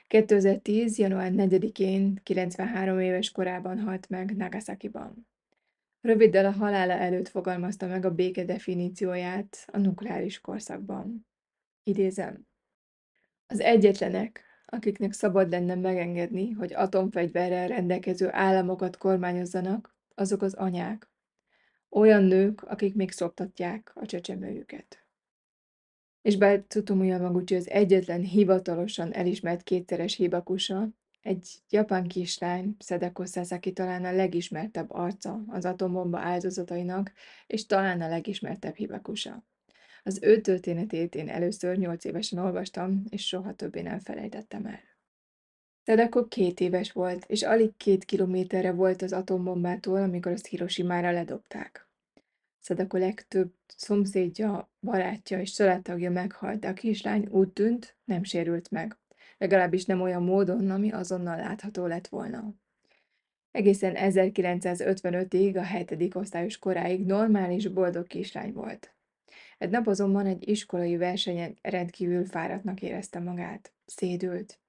2010. 0.07 0.99
január 0.99 1.33
4-én 1.35 2.21
93 2.23 3.01
éves 3.01 3.31
korában 3.31 3.79
halt 3.79 4.09
meg 4.09 4.37
Nagasakiban. 4.37 5.30
Röviddel 6.01 6.47
a 6.47 6.51
halála 6.51 6.93
előtt 6.93 7.29
fogalmazta 7.29 7.87
meg 7.87 8.05
a 8.05 8.15
béke 8.15 8.45
definícióját 8.45 9.65
a 9.67 9.79
nukleáris 9.79 10.41
korszakban. 10.41 11.27
Idézem. 11.83 12.47
Az 13.47 13.61
egyetlenek, 13.61 14.45
akiknek 14.67 15.13
szabad 15.13 15.51
lenne 15.51 15.75
megengedni, 15.75 16.51
hogy 16.51 16.75
atomfegyverrel 16.75 17.69
rendelkező 17.69 18.29
államokat 18.33 18.97
kormányozzanak, 18.97 19.97
azok 20.15 20.43
az 20.43 20.55
anyák. 20.55 21.11
Olyan 21.89 22.23
nők, 22.23 22.63
akik 22.63 22.95
még 22.95 23.11
szoptatják 23.11 23.93
a 23.95 24.07
csecsemőjüket. 24.07 25.05
És 26.23 26.37
bár 26.37 26.65
Tsutomu 26.69 27.03
Yamaguchi 27.03 27.55
az 27.55 27.69
egyetlen 27.69 28.21
hivatalosan 28.21 29.13
elismert 29.13 29.63
kétszeres 29.63 30.15
hibakusa, 30.15 30.89
egy 31.23 31.49
japán 31.71 32.07
kislány, 32.07 32.77
Sadako 32.79 33.27
Sasaki 33.27 33.73
talán 33.73 34.05
a 34.05 34.13
legismertebb 34.13 34.91
arca 34.91 35.45
az 35.47 35.65
atombomba 35.65 36.19
áldozatainak, 36.19 37.13
és 37.47 37.67
talán 37.67 38.01
a 38.01 38.09
legismertebb 38.09 38.75
hibakusa. 38.75 39.45
Az 40.03 40.19
ő 40.23 40.41
történetét 40.41 41.15
én 41.15 41.29
először 41.29 41.77
nyolc 41.77 42.05
évesen 42.05 42.39
olvastam, 42.39 43.05
és 43.09 43.27
soha 43.27 43.55
többé 43.55 43.81
nem 43.81 43.99
felejtettem 43.99 44.67
el. 44.67 44.81
Sadako 45.85 46.29
két 46.29 46.61
éves 46.61 46.93
volt, 46.93 47.25
és 47.25 47.43
alig 47.43 47.77
két 47.77 48.05
kilométerre 48.05 48.73
volt 48.73 49.03
az 49.03 49.13
atombombától, 49.13 50.03
amikor 50.03 50.33
azt 50.33 50.47
Hiroshima-ra 50.47 51.11
ledobták. 51.11 51.89
Sadako 52.61 52.97
legtöbb 52.97 53.53
szomszédja, 53.67 54.71
barátja 54.81 55.41
és 55.41 55.53
családtagja 55.53 56.11
meghalt, 56.11 56.59
de 56.59 56.69
a 56.69 56.73
kislány 56.73 57.27
úgy 57.27 57.53
tűnt, 57.53 57.97
nem 58.05 58.23
sérült 58.23 58.71
meg. 58.71 59.00
Legalábbis 59.41 59.85
nem 59.85 60.01
olyan 60.01 60.23
módon, 60.23 60.71
ami 60.71 60.93
azonnal 60.93 61.37
látható 61.37 61.87
lett 61.87 62.09
volna. 62.09 62.55
Egészen 63.51 63.95
1955-ig, 63.97 65.57
a 65.57 65.63
hetedik 65.63 66.17
osztályos 66.17 66.59
koráig 66.59 67.07
normális, 67.07 67.69
boldog 67.69 68.07
kislány 68.07 68.53
volt. 68.53 68.95
Egy 69.59 69.71
nap 69.71 69.87
azonban 69.87 70.27
egy 70.27 70.49
iskolai 70.49 70.97
versenyen 70.97 71.59
rendkívül 71.63 72.25
fáradtnak 72.25 72.83
érezte 72.83 73.19
magát. 73.19 73.73
Szédült. 73.87 74.61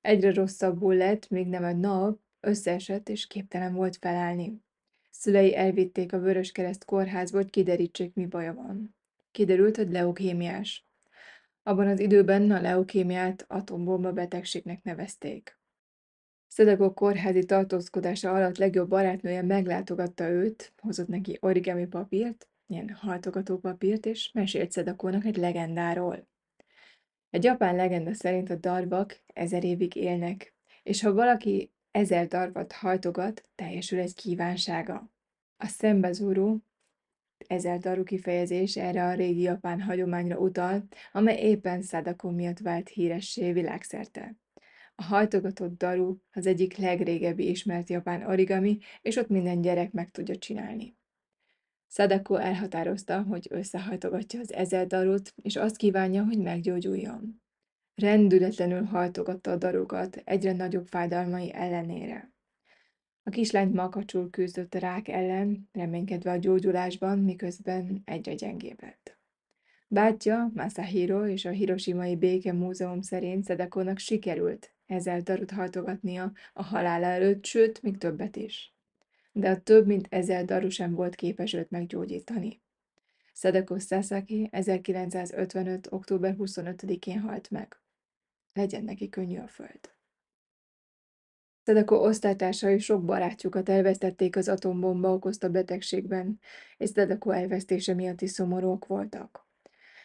Egyre 0.00 0.32
rosszabbul 0.32 0.94
lett, 0.94 1.30
még 1.30 1.46
nem 1.46 1.64
egy 1.64 1.78
nap, 1.78 2.20
összeesett 2.40 3.08
és 3.08 3.26
képtelen 3.26 3.74
volt 3.74 3.96
felállni. 3.96 4.62
Szülei 5.10 5.56
elvitték 5.56 6.12
a 6.12 6.18
Vöröskereszt 6.18 6.84
kórházba, 6.84 7.36
hogy 7.36 7.50
kiderítsék, 7.50 8.14
mi 8.14 8.26
baja 8.26 8.54
van. 8.54 8.96
Kiderült, 9.30 9.76
hogy 9.76 9.90
leukémiás. 9.90 10.86
Abban 11.66 11.88
az 11.88 12.00
időben 12.00 12.50
a 12.50 12.60
leukémiát 12.60 13.44
atombomba 13.48 14.12
betegségnek 14.12 14.82
nevezték. 14.82 15.58
Szedagok 16.46 16.94
kórházi 16.94 17.44
tartózkodása 17.44 18.34
alatt 18.34 18.56
legjobb 18.56 18.88
barátnője 18.88 19.42
meglátogatta 19.42 20.28
őt, 20.28 20.72
hozott 20.76 21.08
neki 21.08 21.38
origami 21.40 21.86
papírt, 21.86 22.48
ilyen 22.66 22.88
hajtogató 22.88 23.58
papírt, 23.58 24.06
és 24.06 24.32
mesélt 24.32 24.70
Szedakónak 24.70 25.24
egy 25.24 25.36
legendáról. 25.36 26.28
Egy 27.30 27.44
japán 27.44 27.76
legenda 27.76 28.14
szerint 28.14 28.50
a 28.50 28.56
darvak 28.56 29.22
ezer 29.26 29.64
évig 29.64 29.94
élnek, 29.94 30.54
és 30.82 31.02
ha 31.02 31.12
valaki 31.12 31.72
ezer 31.90 32.26
darvat 32.26 32.72
hajtogat, 32.72 33.48
teljesül 33.54 33.98
egy 33.98 34.14
kívánsága. 34.14 35.10
A 35.56 35.66
szembezúró 35.66 36.64
ezer 37.46 37.78
daru 37.78 38.02
kifejezés 38.02 38.76
erre 38.76 39.04
a 39.04 39.14
régi 39.14 39.40
japán 39.40 39.80
hagyományra 39.80 40.38
utal, 40.38 40.86
amely 41.12 41.40
éppen 41.40 41.82
Sadako 41.82 42.30
miatt 42.30 42.58
vált 42.58 42.88
híressé 42.88 43.52
világszerte. 43.52 44.36
A 44.94 45.02
hajtogatott 45.02 45.76
daru 45.76 46.16
az 46.32 46.46
egyik 46.46 46.76
legrégebbi 46.76 47.48
ismert 47.48 47.88
japán 47.88 48.26
origami, 48.26 48.78
és 49.02 49.16
ott 49.16 49.28
minden 49.28 49.60
gyerek 49.60 49.92
meg 49.92 50.10
tudja 50.10 50.36
csinálni. 50.36 50.96
Sadako 51.88 52.34
elhatározta, 52.34 53.22
hogy 53.22 53.46
összehajtogatja 53.50 54.40
az 54.40 54.52
ezer 54.52 54.86
darut, 54.86 55.34
és 55.42 55.56
azt 55.56 55.76
kívánja, 55.76 56.24
hogy 56.24 56.38
meggyógyuljon. 56.38 57.42
Rendületlenül 57.94 58.82
hajtogatta 58.82 59.50
a 59.50 59.56
darukat 59.56 60.16
egyre 60.24 60.52
nagyobb 60.52 60.86
fájdalmai 60.86 61.52
ellenére. 61.52 62.33
A 63.26 63.30
kislány 63.30 63.68
makacsul 63.68 64.30
küzdött 64.30 64.74
a 64.74 64.78
rák 64.78 65.08
ellen, 65.08 65.68
reménykedve 65.72 66.30
a 66.30 66.36
gyógyulásban, 66.36 67.18
miközben 67.18 68.02
egyre 68.04 68.34
gyengébb 68.34 68.82
lett. 68.82 69.16
Bátyja, 69.88 70.50
Masahiro 70.54 71.26
és 71.26 71.44
a 71.44 71.50
Hiroshimai 71.50 72.16
Béke 72.16 72.52
Múzeum 72.52 73.00
szerint 73.00 73.44
Szedekónak 73.44 73.98
sikerült 73.98 74.74
ezzel 74.86 75.20
darut 75.20 75.50
hajtogatnia 75.50 76.32
a 76.52 76.62
halála 76.62 77.06
előtt, 77.06 77.44
sőt, 77.44 77.82
még 77.82 77.98
többet 77.98 78.36
is. 78.36 78.74
De 79.32 79.50
a 79.50 79.60
több 79.60 79.86
mint 79.86 80.06
ezer 80.10 80.44
daru 80.44 80.68
sem 80.68 80.94
volt 80.94 81.14
képes 81.14 81.52
őt 81.52 81.70
meggyógyítani. 81.70 82.60
Szedeko 83.32 83.78
Sasaki 83.78 84.48
1955. 84.52 85.92
október 85.92 86.34
25-én 86.38 87.20
halt 87.20 87.50
meg. 87.50 87.76
Legyen 88.52 88.84
neki 88.84 89.08
könnyű 89.08 89.38
a 89.38 89.48
föld. 89.48 89.93
Szedeko 91.64 91.96
osztálytársai 91.96 92.78
sok 92.78 93.04
barátjukat 93.04 93.68
elvesztették 93.68 94.36
az 94.36 94.48
atombomba 94.48 95.12
okozta 95.12 95.48
betegségben, 95.48 96.40
és 96.76 96.88
Szedeko 96.88 97.30
elvesztése 97.30 97.94
miatt 97.94 98.20
is 98.20 98.30
szomorúak 98.30 98.86
voltak. 98.86 99.46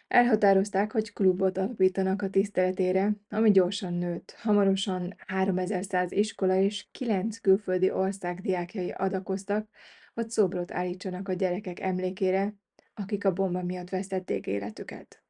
Elhatározták, 0.07 0.91
hogy 0.91 1.13
klubot 1.13 1.57
alapítanak 1.57 2.21
a 2.21 2.29
tiszteletére, 2.29 3.11
ami 3.29 3.51
gyorsan 3.51 3.93
nőtt. 3.93 4.31
Hamarosan 4.37 5.15
3100 5.27 6.11
iskola 6.11 6.55
és 6.55 6.87
9 6.91 7.37
külföldi 7.37 7.91
ország 7.91 8.41
diákjai 8.41 8.89
adakoztak, 8.89 9.67
hogy 10.13 10.29
szobrot 10.29 10.71
állítsanak 10.71 11.27
a 11.27 11.33
gyerekek 11.33 11.79
emlékére, 11.79 12.53
akik 12.93 13.25
a 13.25 13.33
bomba 13.33 13.63
miatt 13.63 13.89
vesztették 13.89 14.47
életüket. 14.47 15.23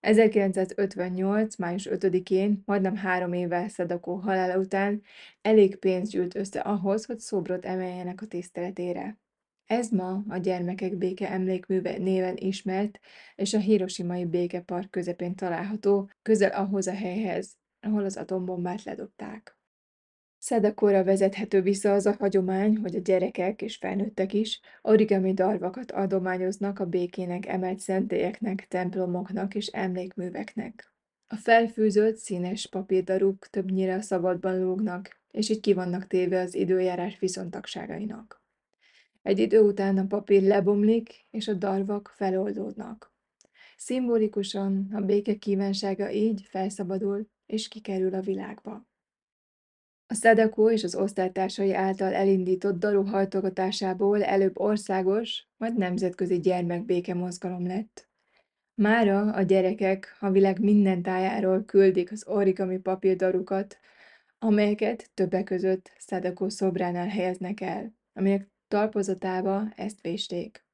1958. 0.00 1.56
május 1.56 1.88
5-én, 1.90 2.62
majdnem 2.64 2.96
három 2.96 3.32
évvel 3.32 3.68
Szadakó 3.68 4.14
halála 4.14 4.58
után 4.58 5.02
elég 5.42 5.76
pénz 5.76 6.10
gyűlt 6.10 6.34
össze 6.34 6.60
ahhoz, 6.60 7.04
hogy 7.04 7.18
szobrot 7.18 7.64
emeljenek 7.64 8.22
a 8.22 8.26
tiszteletére. 8.26 9.18
Ez 9.66 9.88
ma 9.88 10.24
a 10.28 10.36
Gyermekek 10.36 10.96
Béke 10.96 11.30
Emlékműve 11.30 11.98
néven 11.98 12.36
ismert, 12.36 13.00
és 13.34 13.54
a 13.54 13.58
Hiroshimai 13.58 14.24
Békepark 14.24 14.90
közepén 14.90 15.34
található, 15.34 16.10
közel 16.22 16.50
ahhoz 16.50 16.86
a 16.86 16.94
helyhez, 16.94 17.56
ahol 17.80 18.04
az 18.04 18.16
atombombát 18.16 18.84
ledobták. 18.84 19.59
Szedakóra 20.42 21.04
vezethető 21.04 21.62
vissza 21.62 21.92
az 21.92 22.06
a 22.06 22.16
hagyomány, 22.18 22.76
hogy 22.76 22.96
a 22.96 23.00
gyerekek 23.00 23.62
és 23.62 23.76
felnőttek 23.76 24.32
is 24.32 24.60
origami 24.82 25.34
darvakat 25.34 25.90
adományoznak 25.90 26.78
a 26.78 26.86
békének 26.86 27.46
emelt 27.46 27.78
szentélyeknek, 27.78 28.66
templomoknak 28.68 29.54
és 29.54 29.66
emlékműveknek. 29.66 30.92
A 31.26 31.36
felfűzött, 31.36 32.16
színes 32.16 32.66
papírdaruk 32.66 33.46
többnyire 33.46 33.94
a 33.94 34.00
szabadban 34.00 34.60
lógnak, 34.60 35.20
és 35.30 35.48
így 35.48 35.60
ki 35.60 35.72
vannak 35.72 36.06
téve 36.06 36.40
az 36.40 36.54
időjárás 36.54 37.18
viszontagságainak. 37.18 38.42
Egy 39.22 39.38
idő 39.38 39.60
után 39.60 39.98
a 39.98 40.06
papír 40.06 40.42
lebomlik, 40.42 41.26
és 41.30 41.48
a 41.48 41.54
darvak 41.54 42.12
feloldódnak. 42.16 43.12
Szimbolikusan 43.76 44.88
a 44.92 45.00
béke 45.00 45.34
kívánsága 45.34 46.10
így 46.10 46.42
felszabadul, 46.48 47.28
és 47.46 47.68
kikerül 47.68 48.14
a 48.14 48.20
világba. 48.20 48.88
A 50.10 50.14
Szedekó 50.14 50.70
és 50.70 50.84
az 50.84 50.94
osztálytársai 50.94 51.74
által 51.74 52.14
elindított 52.14 52.78
daru 52.78 53.04
hajtogatásából 53.04 54.24
előbb 54.24 54.58
országos, 54.58 55.46
majd 55.56 55.76
nemzetközi 55.76 56.40
gyermekbéke 56.40 57.14
mozgalom 57.14 57.66
lett. 57.66 58.08
Mára 58.74 59.32
a 59.32 59.42
gyerekek 59.42 60.16
a 60.20 60.30
világ 60.30 60.60
minden 60.60 61.02
tájáról 61.02 61.64
küldik 61.64 62.12
az 62.12 62.26
origami 62.26 62.78
papírdarukat, 62.78 63.78
amelyeket 64.38 65.10
többek 65.14 65.44
között 65.44 65.92
Sadako 65.98 66.48
szobránál 66.48 67.08
helyeznek 67.08 67.60
el, 67.60 67.94
amelyek 68.12 68.48
talpozatába 68.68 69.72
ezt 69.76 70.00
vésték. 70.00 70.64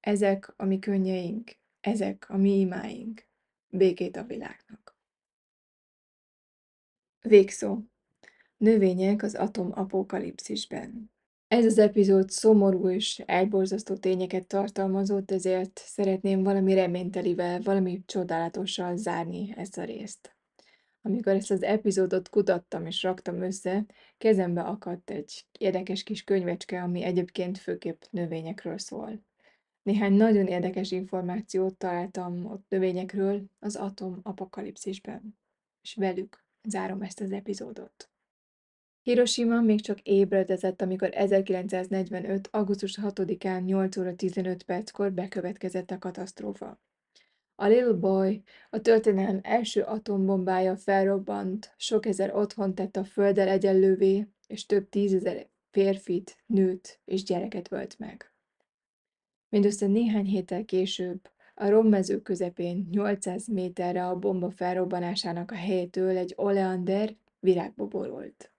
Ezek 0.00 0.54
a 0.56 0.64
mi 0.64 0.78
könnyeink, 0.78 1.50
ezek 1.80 2.26
a 2.28 2.36
mi 2.36 2.58
imáink. 2.58 3.26
Békét 3.68 4.16
a 4.16 4.24
világnak. 4.24 4.96
Végszó. 7.20 7.91
Növények 8.62 9.22
az 9.22 9.34
atomapokalipszisben. 9.34 11.10
Ez 11.48 11.64
az 11.64 11.78
epizód 11.78 12.30
szomorú 12.30 12.88
és 12.88 13.22
elborzasztó 13.26 13.96
tényeket 13.96 14.46
tartalmazott, 14.46 15.30
ezért 15.30 15.82
szeretném 15.84 16.42
valami 16.42 16.74
reménytelivel, 16.74 17.60
valami 17.60 18.02
csodálatossal 18.06 18.96
zárni 18.96 19.54
ezt 19.56 19.78
a 19.78 19.84
részt. 19.84 20.36
Amikor 21.00 21.32
ezt 21.32 21.50
az 21.50 21.62
epizódot 21.62 22.28
kutattam 22.28 22.86
és 22.86 23.02
raktam 23.02 23.42
össze, 23.42 23.86
kezembe 24.18 24.60
akadt 24.60 25.10
egy 25.10 25.46
érdekes 25.58 26.02
kis 26.02 26.24
könyvecske, 26.24 26.82
ami 26.82 27.02
egyébként 27.02 27.58
főképp 27.58 28.02
növényekről 28.10 28.78
szól. 28.78 29.22
Néhány 29.82 30.12
nagyon 30.12 30.46
érdekes 30.46 30.90
információt 30.90 31.76
találtam 31.76 32.46
ott 32.46 32.64
növényekről 32.68 33.42
az 33.58 33.76
atom 33.76 34.20
apokalipszisben, 34.22 35.38
és 35.82 35.94
velük 35.94 36.44
zárom 36.68 37.02
ezt 37.02 37.20
az 37.20 37.32
epizódot. 37.32 38.11
Hiroshima 39.02 39.60
még 39.60 39.80
csak 39.80 40.00
ébredezett, 40.00 40.82
amikor 40.82 41.08
1945. 41.12 42.48
augusztus 42.50 42.98
6-án 43.02 43.64
8 43.64 43.96
óra 43.96 44.14
15 44.14 44.62
perckor 44.62 45.12
bekövetkezett 45.12 45.90
a 45.90 45.98
katasztrófa. 45.98 46.80
A 47.54 47.66
Little 47.66 47.92
Boy, 47.92 48.42
a 48.70 48.80
történelem 48.80 49.40
első 49.42 49.82
atombombája 49.82 50.76
felrobbant, 50.76 51.74
sok 51.76 52.06
ezer 52.06 52.34
otthon 52.34 52.74
tett 52.74 52.96
a 52.96 53.04
földdel 53.04 53.48
egyenlővé, 53.48 54.26
és 54.46 54.66
több 54.66 54.88
tízezer 54.88 55.46
férfit, 55.70 56.36
nőt 56.46 57.00
és 57.04 57.22
gyereket 57.22 57.68
völt 57.68 57.98
meg. 57.98 58.32
Mindössze 59.48 59.86
néhány 59.86 60.26
héttel 60.26 60.64
később, 60.64 61.30
a 61.54 61.68
rommező 61.68 62.20
közepén 62.20 62.88
800 62.90 63.48
méterre 63.48 64.06
a 64.06 64.18
bomba 64.18 64.50
felrobbanásának 64.50 65.50
a 65.50 65.54
helyétől 65.54 66.16
egy 66.16 66.32
oleander 66.36 67.16
virágba 67.40 67.86
borult. 67.86 68.52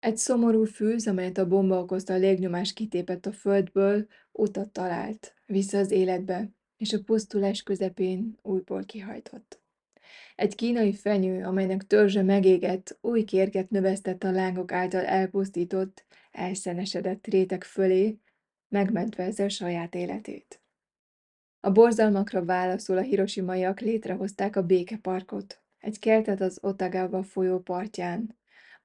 Egy 0.00 0.16
szomorú 0.16 0.64
fűz, 0.64 1.06
amelyet 1.06 1.38
a 1.38 1.46
bomba 1.46 1.80
okozta 1.80 2.12
a 2.12 2.16
légnyomás 2.16 2.72
kitépett 2.72 3.26
a 3.26 3.32
földből, 3.32 4.06
utat 4.32 4.70
talált, 4.70 5.34
vissza 5.46 5.78
az 5.78 5.90
életbe, 5.90 6.50
és 6.76 6.92
a 6.92 7.02
pusztulás 7.04 7.62
közepén 7.62 8.38
újból 8.42 8.84
kihajtott. 8.84 9.60
Egy 10.36 10.54
kínai 10.54 10.94
fenyő, 10.94 11.44
amelynek 11.44 11.86
törzse 11.86 12.22
megégett, 12.22 12.98
új 13.00 13.24
kérget 13.24 13.70
növesztett 13.70 14.24
a 14.24 14.30
lángok 14.30 14.72
által 14.72 15.04
elpusztított, 15.04 16.04
elszenesedett 16.30 17.26
rétek 17.26 17.64
fölé, 17.64 18.18
megmentve 18.68 19.22
ezzel 19.24 19.48
saját 19.48 19.94
életét. 19.94 20.60
A 21.60 21.70
borzalmakra 21.70 22.44
válaszul 22.44 22.96
a 22.96 23.00
hiroshimaiak 23.02 23.80
létrehozták 23.80 24.56
a 24.56 24.62
békeparkot, 24.62 25.62
egy 25.78 25.98
kertet 25.98 26.40
az 26.40 26.58
Otagawa 26.62 27.22
folyó 27.22 27.58
partján, 27.58 28.36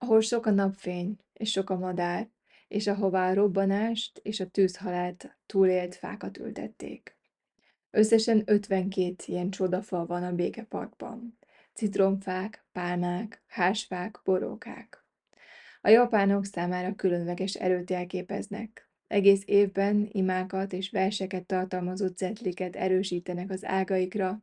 ahol 0.03 0.21
sok 0.21 0.45
a 0.45 0.51
napfény 0.51 1.17
és 1.33 1.51
sok 1.51 1.69
a 1.69 1.77
madár, 1.77 2.29
és 2.67 2.87
ahová 2.87 3.29
a 3.29 3.33
robbanást 3.33 4.19
és 4.23 4.39
a 4.39 4.47
tűzhalált 4.47 5.37
túlélt 5.45 5.95
fákat 5.95 6.37
ültették. 6.37 7.17
Összesen 7.91 8.43
52 8.45 9.15
ilyen 9.25 9.49
csodafa 9.49 10.05
van 10.05 10.23
a 10.23 10.31
békeparkban. 10.31 11.37
Citromfák, 11.73 12.65
pálmák, 12.71 13.43
hásfák, 13.47 14.19
borókák. 14.23 15.05
A 15.81 15.89
japánok 15.89 16.45
számára 16.45 16.95
különleges 16.95 17.53
erőt 17.53 17.89
jelképeznek. 17.89 18.89
Egész 19.07 19.43
évben 19.45 20.09
imákat 20.11 20.73
és 20.73 20.89
verseket 20.89 21.45
tartalmazó 21.45 22.07
cetliket 22.07 22.75
erősítenek 22.75 23.49
az 23.49 23.65
ágaikra, 23.65 24.41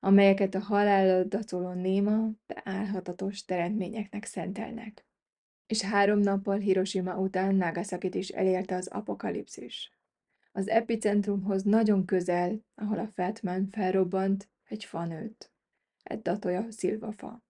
amelyeket 0.00 0.54
a 0.54 0.60
halállal 0.60 1.24
datoló 1.24 1.72
néma, 1.72 2.30
de 2.46 2.60
álhatatos 2.64 3.44
teremtményeknek 3.44 4.24
szentelnek. 4.24 5.06
És 5.66 5.80
három 5.80 6.18
nappal 6.18 6.58
Hiroshima 6.58 7.18
után 7.18 7.54
Nagasakit 7.54 8.14
is 8.14 8.28
elérte 8.28 8.74
az 8.74 8.86
apokalipszis. 8.86 9.92
Az 10.52 10.68
epicentrumhoz 10.68 11.62
nagyon 11.62 12.04
közel, 12.04 12.64
ahol 12.74 12.98
a 12.98 13.08
Fatman 13.08 13.68
felrobbant, 13.70 14.48
egy 14.68 14.84
fa 14.84 15.04
nőtt. 15.04 15.52
Egy 16.02 16.22
datoja 16.22 16.66
szilvafa. 16.70 17.42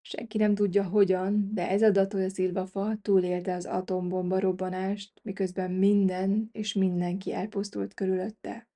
Senki 0.00 0.38
nem 0.38 0.54
tudja 0.54 0.84
hogyan, 0.84 1.54
de 1.54 1.68
ez 1.68 1.82
a 1.82 1.90
datoja 1.90 2.28
szilvafa 2.28 2.96
túlélte 3.02 3.54
az 3.54 3.64
atombomba 3.64 4.40
robbanást, 4.40 5.20
miközben 5.22 5.70
minden 5.70 6.48
és 6.52 6.72
mindenki 6.72 7.32
elpusztult 7.32 7.94
körülötte. 7.94 8.69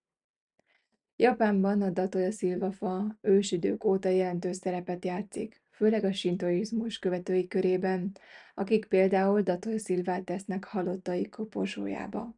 Japánban 1.24 1.82
a 1.82 1.90
Datoya 1.90 2.30
szilvafa 2.30 3.18
ősidők 3.20 3.84
óta 3.84 4.08
jelentős 4.08 4.56
szerepet 4.56 5.04
játszik, 5.04 5.62
főleg 5.70 6.04
a 6.04 6.12
sintoizmus 6.12 6.98
követői 6.98 7.46
körében, 7.46 8.16
akik 8.54 8.84
például 8.86 9.42
Datoya 9.42 9.78
szilvát 9.78 10.24
tesznek 10.24 10.64
halottai 10.64 11.28
koporsójába. 11.28 12.34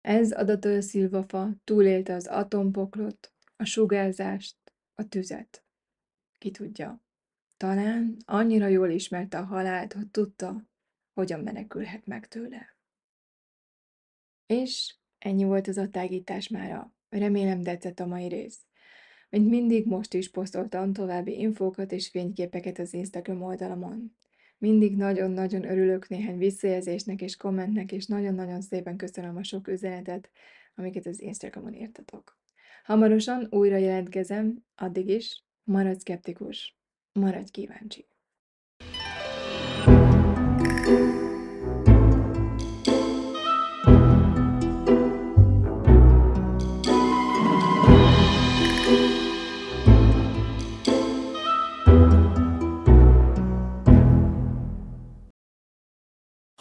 Ez 0.00 0.30
a 0.32 0.44
Datoya 0.44 0.80
szilvafa 0.80 1.50
túlélte 1.64 2.14
az 2.14 2.26
atompoklot, 2.26 3.32
a 3.56 3.64
sugárzást, 3.64 4.56
a 4.94 5.08
tüzet. 5.08 5.64
Ki 6.38 6.50
tudja. 6.50 7.00
Talán 7.56 8.16
annyira 8.24 8.66
jól 8.66 8.90
ismerte 8.90 9.38
a 9.38 9.44
halált, 9.44 9.92
hogy 9.92 10.08
tudta, 10.08 10.68
hogyan 11.14 11.40
menekülhet 11.40 12.06
meg 12.06 12.28
tőle. 12.28 12.76
És 14.46 14.94
ennyi 15.18 15.44
volt 15.44 15.68
az 15.68 15.76
a 15.76 15.88
tágítás 15.88 16.48
mára. 16.48 16.93
Remélem 17.18 17.62
tetszett 17.62 18.00
a 18.00 18.06
mai 18.06 18.28
rész. 18.28 18.58
Mint 19.30 19.48
mindig, 19.48 19.86
most 19.86 20.14
is 20.14 20.30
posztoltam 20.30 20.92
további 20.92 21.38
infókat 21.38 21.92
és 21.92 22.08
fényképeket 22.08 22.78
az 22.78 22.94
Instagram 22.94 23.42
oldalamon. 23.42 24.16
Mindig 24.58 24.96
nagyon-nagyon 24.96 25.64
örülök 25.64 26.08
néhány 26.08 26.38
visszajelzésnek 26.38 27.20
és 27.20 27.36
kommentnek, 27.36 27.92
és 27.92 28.06
nagyon-nagyon 28.06 28.60
szépen 28.60 28.96
köszönöm 28.96 29.36
a 29.36 29.42
sok 29.42 29.68
üzenetet, 29.68 30.30
amiket 30.74 31.06
az 31.06 31.20
Instagramon 31.20 31.74
írtatok. 31.74 32.38
Hamarosan 32.84 33.46
újra 33.50 33.76
jelentkezem, 33.76 34.64
addig 34.74 35.08
is 35.08 35.44
maradj 35.64 35.98
szkeptikus, 35.98 36.78
maradj 37.12 37.50
kíváncsi. 37.50 38.06